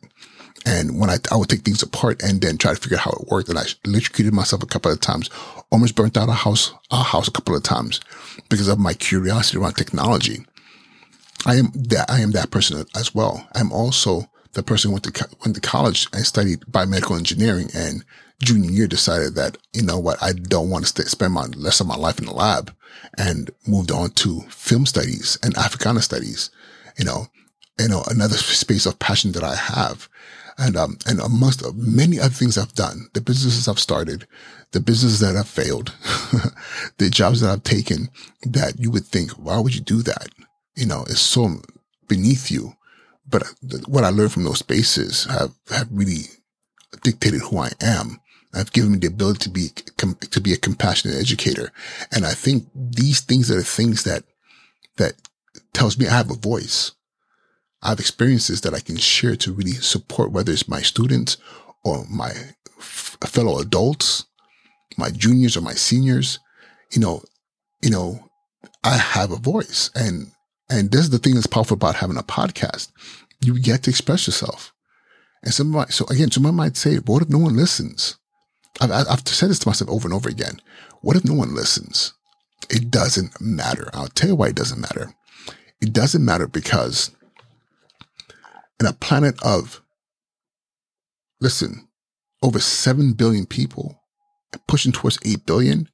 And 0.66 1.00
when 1.00 1.10
I, 1.10 1.18
I 1.32 1.38
would 1.38 1.48
take 1.48 1.62
things 1.62 1.84
apart 1.84 2.22
and 2.24 2.42
then 2.42 2.58
try 2.58 2.74
to 2.74 2.82
figure 2.82 2.98
out 2.98 3.04
how 3.04 3.12
it 3.12 3.28
worked, 3.28 3.50
and 3.50 3.58
I 3.58 3.64
electrocuted 3.86 4.34
myself 4.34 4.64
a 4.64 4.66
couple 4.66 4.92
of 4.92 5.00
times, 5.00 5.30
almost 5.72 5.96
burnt 5.96 6.18
out 6.18 6.28
a 6.28 6.34
house, 6.34 6.74
a 6.90 7.04
house 7.04 7.28
a 7.28 7.32
couple 7.32 7.56
of 7.56 7.62
times 7.62 8.02
because 8.50 8.68
of 8.68 8.80
my 8.80 8.94
curiosity 8.94 9.60
around 9.60 9.76
technology. 9.76 10.44
I 11.46 11.56
am 11.56 11.72
that 11.76 12.10
I 12.10 12.22
am 12.22 12.32
that 12.32 12.52
person 12.52 12.86
as 12.96 13.14
well. 13.14 13.48
I'm 13.54 13.72
also 13.72 14.30
the 14.54 14.64
person 14.64 14.90
who 14.90 14.94
went 14.94 15.04
to 15.04 15.28
went 15.46 15.56
to 15.56 15.62
college 15.62 16.08
and 16.14 16.26
studied 16.26 16.62
biomedical 16.62 17.18
engineering 17.18 17.70
and 17.76 18.04
junior 18.42 18.70
year 18.70 18.88
decided 18.88 19.36
that 19.36 19.58
you 19.74 19.84
know 19.84 20.00
what 20.00 20.22
I 20.22 20.34
don't 20.34 20.70
want 20.70 20.86
to 20.86 21.10
spend 21.10 21.34
my 21.34 21.48
rest 21.58 21.82
of 21.82 21.88
my 21.88 21.96
life 21.96 22.20
in 22.20 22.26
the 22.26 22.34
lab 22.34 22.74
and 23.18 23.52
moved 23.68 23.92
on 23.92 24.10
to 24.12 24.42
film 24.50 24.86
studies 24.86 25.38
and 25.44 25.56
Africana 25.58 26.02
studies. 26.02 26.50
You 26.98 27.06
know, 27.06 27.28
you 27.80 27.90
know 27.90 28.04
another 28.10 28.38
space 28.38 28.86
of 28.86 29.00
passion 29.00 29.34
that 29.34 29.44
I 29.44 29.56
have. 29.56 30.10
And, 30.58 30.78
um, 30.78 30.98
and 31.06 31.20
amongst 31.20 31.66
many 31.76 32.18
other 32.18 32.34
things 32.34 32.58
I've 32.58 32.74
done, 32.74 33.10
the 33.14 33.20
businesses 33.20 33.68
I've 33.68 33.78
started, 33.78 34.26
the 34.72 34.80
businesses 34.80 35.20
that 35.20 35.36
I've 35.36 35.50
failed, 35.50 35.94
the 36.98 37.10
jobs 37.10 37.42
that 37.42 37.52
I've 37.52 37.64
taken 37.64 38.08
that 38.44 38.80
you 38.80 38.90
would 38.90 39.04
think, 39.04 39.32
why 39.32 39.60
would 39.60 39.76
you 39.76 39.82
do 39.82 40.02
that? 40.04 40.30
You 40.76 40.86
know, 40.86 41.04
is 41.04 41.20
so 41.20 41.62
beneath 42.08 42.52
you. 42.52 42.76
But 43.28 43.44
what 43.88 44.04
I 44.04 44.10
learned 44.10 44.34
from 44.34 44.44
those 44.44 44.60
spaces 44.60 45.26
have, 45.26 45.52
have 45.70 45.88
really 45.92 46.26
dictated 47.02 47.42
who 47.42 47.58
I 47.58 47.72
am. 47.82 48.20
I've 48.54 48.72
given 48.72 48.94
me 48.94 48.98
the 49.00 49.08
ability 49.08 49.40
to 49.40 49.50
be, 49.50 49.70
to 49.98 50.40
be 50.40 50.54
a 50.54 50.58
compassionate 50.58 51.18
educator. 51.18 51.72
And 52.12 52.26
I 52.26 52.34
think 52.34 52.68
these 52.74 53.20
things 53.22 53.52
are 53.52 53.56
the 53.56 53.64
things 53.64 54.04
that, 54.04 54.24
that 54.98 55.14
tells 55.74 55.98
me 55.98 56.08
I 56.08 56.16
have 56.16 56.32
a 56.32 56.36
voice. 56.36 56.92
I 57.82 57.90
have 57.90 58.00
experiences 58.00 58.62
that 58.62 58.74
I 58.74 58.80
can 58.80 58.98
share 58.98 59.36
to 59.38 59.54
really 59.54 59.74
support, 59.74 60.32
whether 60.32 60.52
it's 60.52 60.70
my 60.70 60.82
students 60.82 61.38
or 61.84 62.06
my 62.10 62.32
f- 62.80 63.18
fellow 63.26 63.60
adults, 63.60 64.26
my 64.98 65.10
juniors 65.10 65.58
or 65.58 65.62
my 65.62 65.74
seniors. 65.74 66.40
You 66.92 67.02
know, 67.02 67.24
you 67.84 67.90
know, 67.90 68.30
I 68.84 68.98
have 68.98 69.32
a 69.32 69.38
voice 69.38 69.92
and 69.96 70.32
and 70.70 70.92
this 70.92 71.02
is 71.02 71.10
the 71.10 71.20
thing 71.20 71.36
that's 71.36 71.48
powerful 71.48 71.76
about 71.76 71.96
having 71.96 72.18
a 72.18 72.24
podcast. 72.24 72.92
You 73.42 73.60
get 73.60 73.84
to 73.84 73.90
express 73.90 74.28
yourself. 74.28 74.74
And 75.44 75.54
somebody, 75.54 75.92
so 75.92 76.06
again, 76.10 76.32
someone 76.32 76.56
might 76.56 76.76
say, 76.76 76.96
what 76.98 77.22
if 77.22 77.30
no 77.30 77.38
one 77.38 77.56
listens? 77.56 78.18
I've, 78.82 78.92
I've 78.92 79.28
said 79.28 79.50
this 79.50 79.60
to 79.60 79.70
myself 79.70 79.90
over 79.90 80.08
and 80.08 80.14
over 80.14 80.28
again. 80.28 80.62
What 81.02 81.16
if 81.16 81.24
no 81.24 81.34
one 81.34 81.54
listens? 81.54 82.14
It 82.70 82.90
doesn't 82.90 83.40
matter. 83.40 83.90
I'll 83.94 84.08
tell 84.08 84.30
you 84.30 84.36
why 84.36 84.48
it 84.48 84.56
doesn't 84.56 84.82
matter. 84.82 85.14
It 85.82 85.94
doesn't 85.94 86.26
matter 86.26 86.48
because 86.48 87.12
in 88.80 88.88
a 88.88 88.94
planet 88.94 89.42
of, 89.44 89.82
listen, 91.40 91.88
over 92.42 92.60
7 92.60 93.14
billion 93.14 93.46
people 93.46 94.02
pushing 94.68 94.92
towards 94.92 95.20
8 95.24 95.46
billion, 95.46 95.90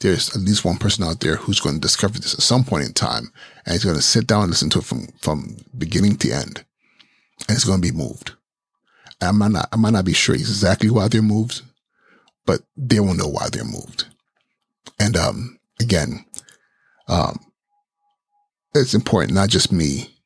there's 0.00 0.34
at 0.34 0.42
least 0.42 0.64
one 0.64 0.78
person 0.78 1.04
out 1.04 1.20
there 1.20 1.36
who's 1.36 1.60
going 1.60 1.76
to 1.76 1.80
discover 1.80 2.18
this 2.18 2.34
at 2.34 2.40
some 2.40 2.64
point 2.64 2.86
in 2.86 2.92
time 2.92 3.32
and 3.64 3.74
he's 3.74 3.84
going 3.84 3.96
to 3.96 4.02
sit 4.02 4.26
down 4.26 4.42
and 4.42 4.50
listen 4.50 4.70
to 4.70 4.78
it 4.78 4.84
from, 4.84 5.08
from 5.20 5.56
beginning 5.76 6.16
to 6.16 6.32
end. 6.32 6.64
And 7.48 7.56
it's 7.56 7.64
going 7.64 7.80
to 7.80 7.92
be 7.92 7.96
moved. 7.96 8.32
I 9.20 9.32
might 9.32 9.50
not, 9.50 9.68
I 9.72 9.76
might 9.76 9.92
not 9.92 10.06
be 10.06 10.14
sure 10.14 10.34
exactly 10.34 10.88
why 10.88 11.08
they're 11.08 11.20
moved, 11.20 11.62
but 12.46 12.62
they 12.76 13.00
will 13.00 13.14
know 13.14 13.28
why 13.28 13.48
they're 13.50 13.64
moved. 13.64 14.06
And, 14.98 15.16
um, 15.16 15.58
again, 15.78 16.24
um, 17.06 17.38
it's 18.74 18.94
important, 18.94 19.34
not 19.34 19.50
just 19.50 19.72
me, 19.72 20.16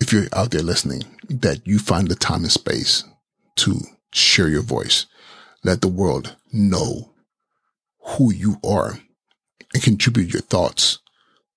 if 0.00 0.12
you're 0.12 0.26
out 0.32 0.50
there 0.50 0.62
listening, 0.62 1.02
that 1.28 1.66
you 1.66 1.78
find 1.78 2.08
the 2.08 2.16
time 2.16 2.42
and 2.42 2.52
space 2.52 3.04
to 3.56 3.80
share 4.12 4.48
your 4.48 4.62
voice. 4.62 5.06
Let 5.62 5.80
the 5.80 5.88
world 5.88 6.34
know 6.52 7.13
who 8.04 8.32
you 8.32 8.56
are 8.64 8.98
and 9.72 9.82
contribute 9.82 10.32
your 10.32 10.42
thoughts 10.42 10.98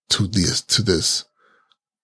to 0.10 0.28
this, 0.28 0.62
to 0.62 0.82
this 0.82 1.26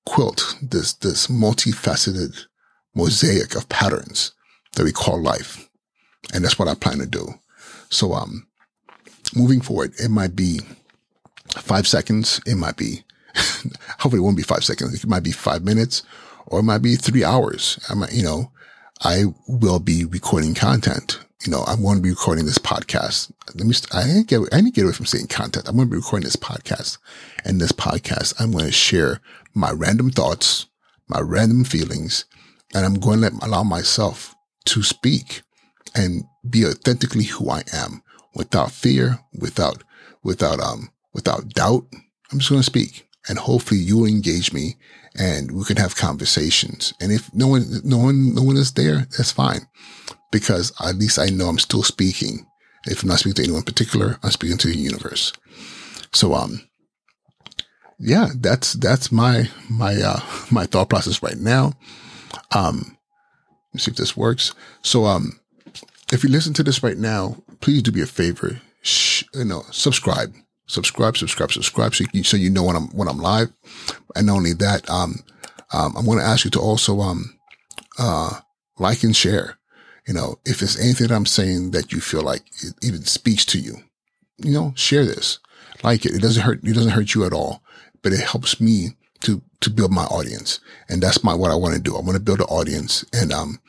quilt, 0.06 0.58
this, 0.62 0.94
this 0.94 1.28
multifaceted 1.28 2.46
mosaic 2.94 3.56
of 3.56 3.70
patterns 3.70 4.34
that 4.76 4.84
we 4.84 4.92
call 4.92 5.22
life. 5.22 5.70
And 6.34 6.44
that's 6.44 6.60
what 6.60 6.68
I 6.68 6.76
plan 6.76 7.00
to 7.00 7.06
do. 7.06 7.28
So, 7.90 8.14
um, 8.14 8.48
moving 9.36 9.62
forward, 9.62 9.94
it 10.00 10.10
might 10.10 10.36
be 10.36 10.60
five 11.52 11.88
seconds. 11.88 12.42
It 12.46 12.56
might 12.56 12.78
be, 12.78 13.04
hopefully 14.00 14.18
it 14.18 14.24
won't 14.24 14.38
be 14.38 14.44
five 14.44 14.64
seconds. 14.64 15.04
It 15.04 15.08
might 15.08 15.24
be 15.24 15.32
five 15.32 15.64
minutes 15.64 16.04
or 16.48 16.60
it 16.60 16.64
might 16.64 16.82
be 16.82 16.96
three 16.96 17.24
hours. 17.24 17.80
I 17.90 17.94
might, 17.94 18.14
you 18.14 18.24
know, 18.24 18.52
I 19.02 19.26
will 19.48 19.80
be 19.80 20.06
recording 20.06 20.54
content 20.54 21.20
you 21.46 21.52
know, 21.52 21.64
I'm 21.68 21.82
going 21.82 21.98
to 21.98 22.02
be 22.02 22.10
recording 22.10 22.46
this 22.46 22.58
podcast. 22.58 23.32
Let 23.54 23.68
me, 23.68 23.76
I 23.92 24.08
didn't 24.08 24.28
get, 24.28 24.40
I 24.54 24.58
didn't 24.58 24.76
get 24.76 24.86
away 24.86 24.94
from 24.94 25.06
saying 25.06 25.28
content. 25.28 25.68
I'm 25.68 25.76
going 25.76 25.88
to 25.88 25.92
be 25.92 25.98
recording 25.98 26.26
this 26.26 26.38
podcast 26.38 26.98
and 27.44 27.60
this 27.60 27.74
podcast, 27.74 28.40
I'm 28.40 28.52
going 28.52 28.66
to 28.66 28.72
share 28.72 29.20
my 29.54 29.72
random 29.72 30.10
thoughts, 30.10 30.68
my 31.10 31.20
random 31.20 31.66
feelings, 31.66 32.26
and 32.74 32.86
I'm 32.86 32.96
going 32.96 33.22
to 33.22 33.30
let, 33.30 33.44
allow 33.44 33.64
myself 33.64 34.36
to 34.66 34.84
speak 34.84 35.42
and 35.94 36.24
be 36.50 36.66
authentically 36.66 37.26
who 37.26 37.50
I 37.50 37.64
am 37.74 38.04
without 38.34 38.72
fear, 38.72 39.20
without, 39.38 39.84
without, 40.24 40.62
um, 40.62 40.92
without 41.14 41.50
doubt. 41.50 41.86
I'm 42.32 42.40
just 42.40 42.50
going 42.50 42.62
to 42.62 42.66
speak 42.66 43.08
and 43.28 43.38
hopefully 43.38 43.82
you'll 43.82 44.06
engage 44.06 44.54
me 44.54 44.78
and 45.16 45.52
we 45.52 45.66
can 45.66 45.78
have 45.78 45.96
conversations. 45.96 46.94
And 47.02 47.12
if 47.12 47.34
no 47.34 47.48
one, 47.48 47.66
no 47.84 47.98
one, 47.98 48.34
no 48.34 48.44
one 48.44 48.58
is 48.58 48.72
there, 48.72 49.08
that's 49.18 49.32
fine 49.32 49.68
because 50.34 50.74
at 50.84 50.96
least 50.96 51.20
I 51.20 51.28
know 51.28 51.48
I'm 51.48 51.60
still 51.60 51.84
speaking. 51.84 52.46
If 52.88 53.04
I'm 53.04 53.10
not 53.10 53.20
speaking 53.20 53.36
to 53.36 53.44
anyone 53.44 53.62
in 53.62 53.66
particular, 53.66 54.18
I'm 54.24 54.32
speaking 54.32 54.58
to 54.58 54.68
the 54.68 54.76
universe. 54.76 55.32
So, 56.12 56.34
um, 56.34 56.68
yeah, 58.00 58.30
that's, 58.36 58.74
that's 58.74 59.12
my, 59.12 59.50
my, 59.70 59.96
uh, 59.96 60.20
my 60.52 60.66
thought 60.66 60.90
process 60.90 61.24
right 61.24 61.38
now. 61.38 61.74
Um, 62.54 62.98
see 63.78 63.92
if 63.92 63.98
this 63.98 64.18
works. 64.18 64.54
So, 64.82 65.06
um, 65.06 65.40
if 66.12 66.24
you 66.24 66.30
listen 66.30 66.54
to 66.56 66.64
this 66.64 66.84
right 66.84 66.98
now, 66.98 67.38
please 67.62 67.84
do 67.84 67.92
me 67.92 68.02
a 68.02 68.06
favor. 68.06 68.60
Shh, 68.82 69.24
you 69.34 69.46
know, 69.46 69.64
subscribe, 69.72 70.34
subscribe, 70.66 71.16
subscribe, 71.16 71.52
subscribe. 71.52 71.96
So 71.96 72.06
you, 72.12 72.24
so 72.24 72.38
you 72.38 72.50
know 72.50 72.64
when 72.64 72.76
I'm, 72.76 72.88
when 72.88 73.08
I'm 73.08 73.20
live. 73.20 73.54
And 74.16 74.28
not 74.28 74.38
only 74.38 74.54
that, 74.54 74.90
um, 74.90 75.20
um, 75.72 75.96
I'm 75.96 76.06
going 76.06 76.18
to 76.18 76.26
ask 76.26 76.44
you 76.44 76.52
to 76.52 76.60
also, 76.60 77.00
um, 77.00 77.38
uh, 78.00 78.40
like 78.80 79.04
and 79.04 79.16
share 79.16 79.58
you 80.08 80.14
know, 80.14 80.40
if 80.46 80.62
it's 80.62 80.80
anything 80.80 81.08
that 81.08 81.16
I'm 81.16 81.26
saying 81.26 81.72
that 81.72 81.92
you 81.92 82.02
feel 82.02 82.22
like 82.22 82.42
it 82.62 82.74
even 82.82 83.04
speaks 83.04 83.46
to 83.46 83.60
you, 83.60 83.78
you 84.38 84.52
know, 84.52 84.74
share 84.76 85.06
this, 85.06 85.40
like 85.84 86.06
it. 86.06 86.14
It 86.14 86.22
doesn't 86.22 86.44
hurt. 86.44 86.64
It 86.64 86.74
doesn't 86.74 86.92
hurt 86.92 87.14
you 87.14 87.26
at 87.26 87.34
all, 87.34 87.64
but 88.02 88.14
it 88.14 88.20
helps 88.20 88.60
me 88.60 88.90
to, 89.22 89.42
to 89.62 89.70
build 89.70 89.92
my 89.92 90.06
audience. 90.06 90.60
And 90.90 91.02
that's 91.02 91.24
my, 91.24 91.34
what 91.34 91.52
I 91.52 91.56
want 91.56 91.76
to 91.76 91.82
do. 91.82 91.96
I 91.96 92.02
want 92.02 92.16
to 92.16 92.20
build 92.24 92.42
an 92.42 92.48
audience 92.48 93.06
and, 93.14 93.32
um, 93.32 93.60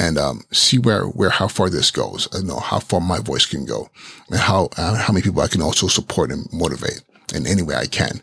and, 0.00 0.18
um, 0.18 0.42
see 0.52 0.78
where, 0.78 1.04
where, 1.06 1.30
how 1.30 1.48
far 1.48 1.68
this 1.68 1.90
goes. 1.90 2.28
I 2.32 2.42
know 2.42 2.60
how 2.60 2.78
far 2.78 3.00
my 3.00 3.18
voice 3.18 3.46
can 3.46 3.66
go 3.66 3.90
and 4.30 4.38
how, 4.38 4.68
uh, 4.76 4.94
how 4.96 5.12
many 5.12 5.22
people 5.22 5.42
I 5.42 5.48
can 5.48 5.62
also 5.62 5.88
support 5.88 6.30
and 6.30 6.46
motivate 6.52 7.02
in 7.34 7.46
any 7.46 7.62
way 7.62 7.74
I 7.74 7.86
can. 7.86 8.22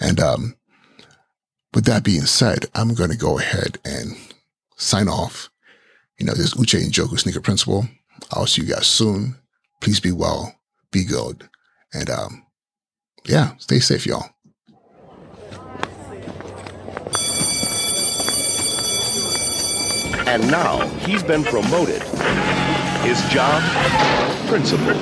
And, 0.00 0.20
um, 0.20 0.56
with 1.74 1.84
that 1.86 2.04
being 2.04 2.22
said, 2.26 2.66
I'm 2.74 2.94
going 2.94 3.10
to 3.10 3.16
go 3.16 3.38
ahead 3.38 3.78
and 3.84 4.16
sign 4.76 5.08
off 5.08 5.48
you 6.18 6.26
know, 6.26 6.34
this 6.34 6.54
Uche 6.54 6.80
Njoku 6.80 7.18
Sneaker 7.18 7.40
Principal. 7.40 7.88
I'll 8.30 8.46
see 8.46 8.62
you 8.62 8.68
guys 8.68 8.86
soon. 8.86 9.36
Please 9.80 10.00
be 10.00 10.12
well, 10.12 10.54
be 10.90 11.04
good, 11.04 11.48
and 11.92 12.08
um, 12.08 12.46
yeah, 13.26 13.56
stay 13.58 13.80
safe, 13.80 14.06
y'all. 14.06 14.30
And 20.26 20.50
now 20.50 20.86
he's 21.00 21.22
been 21.22 21.44
promoted. 21.44 22.02
His 23.02 23.20
job, 23.28 23.62
principal. 24.48 24.94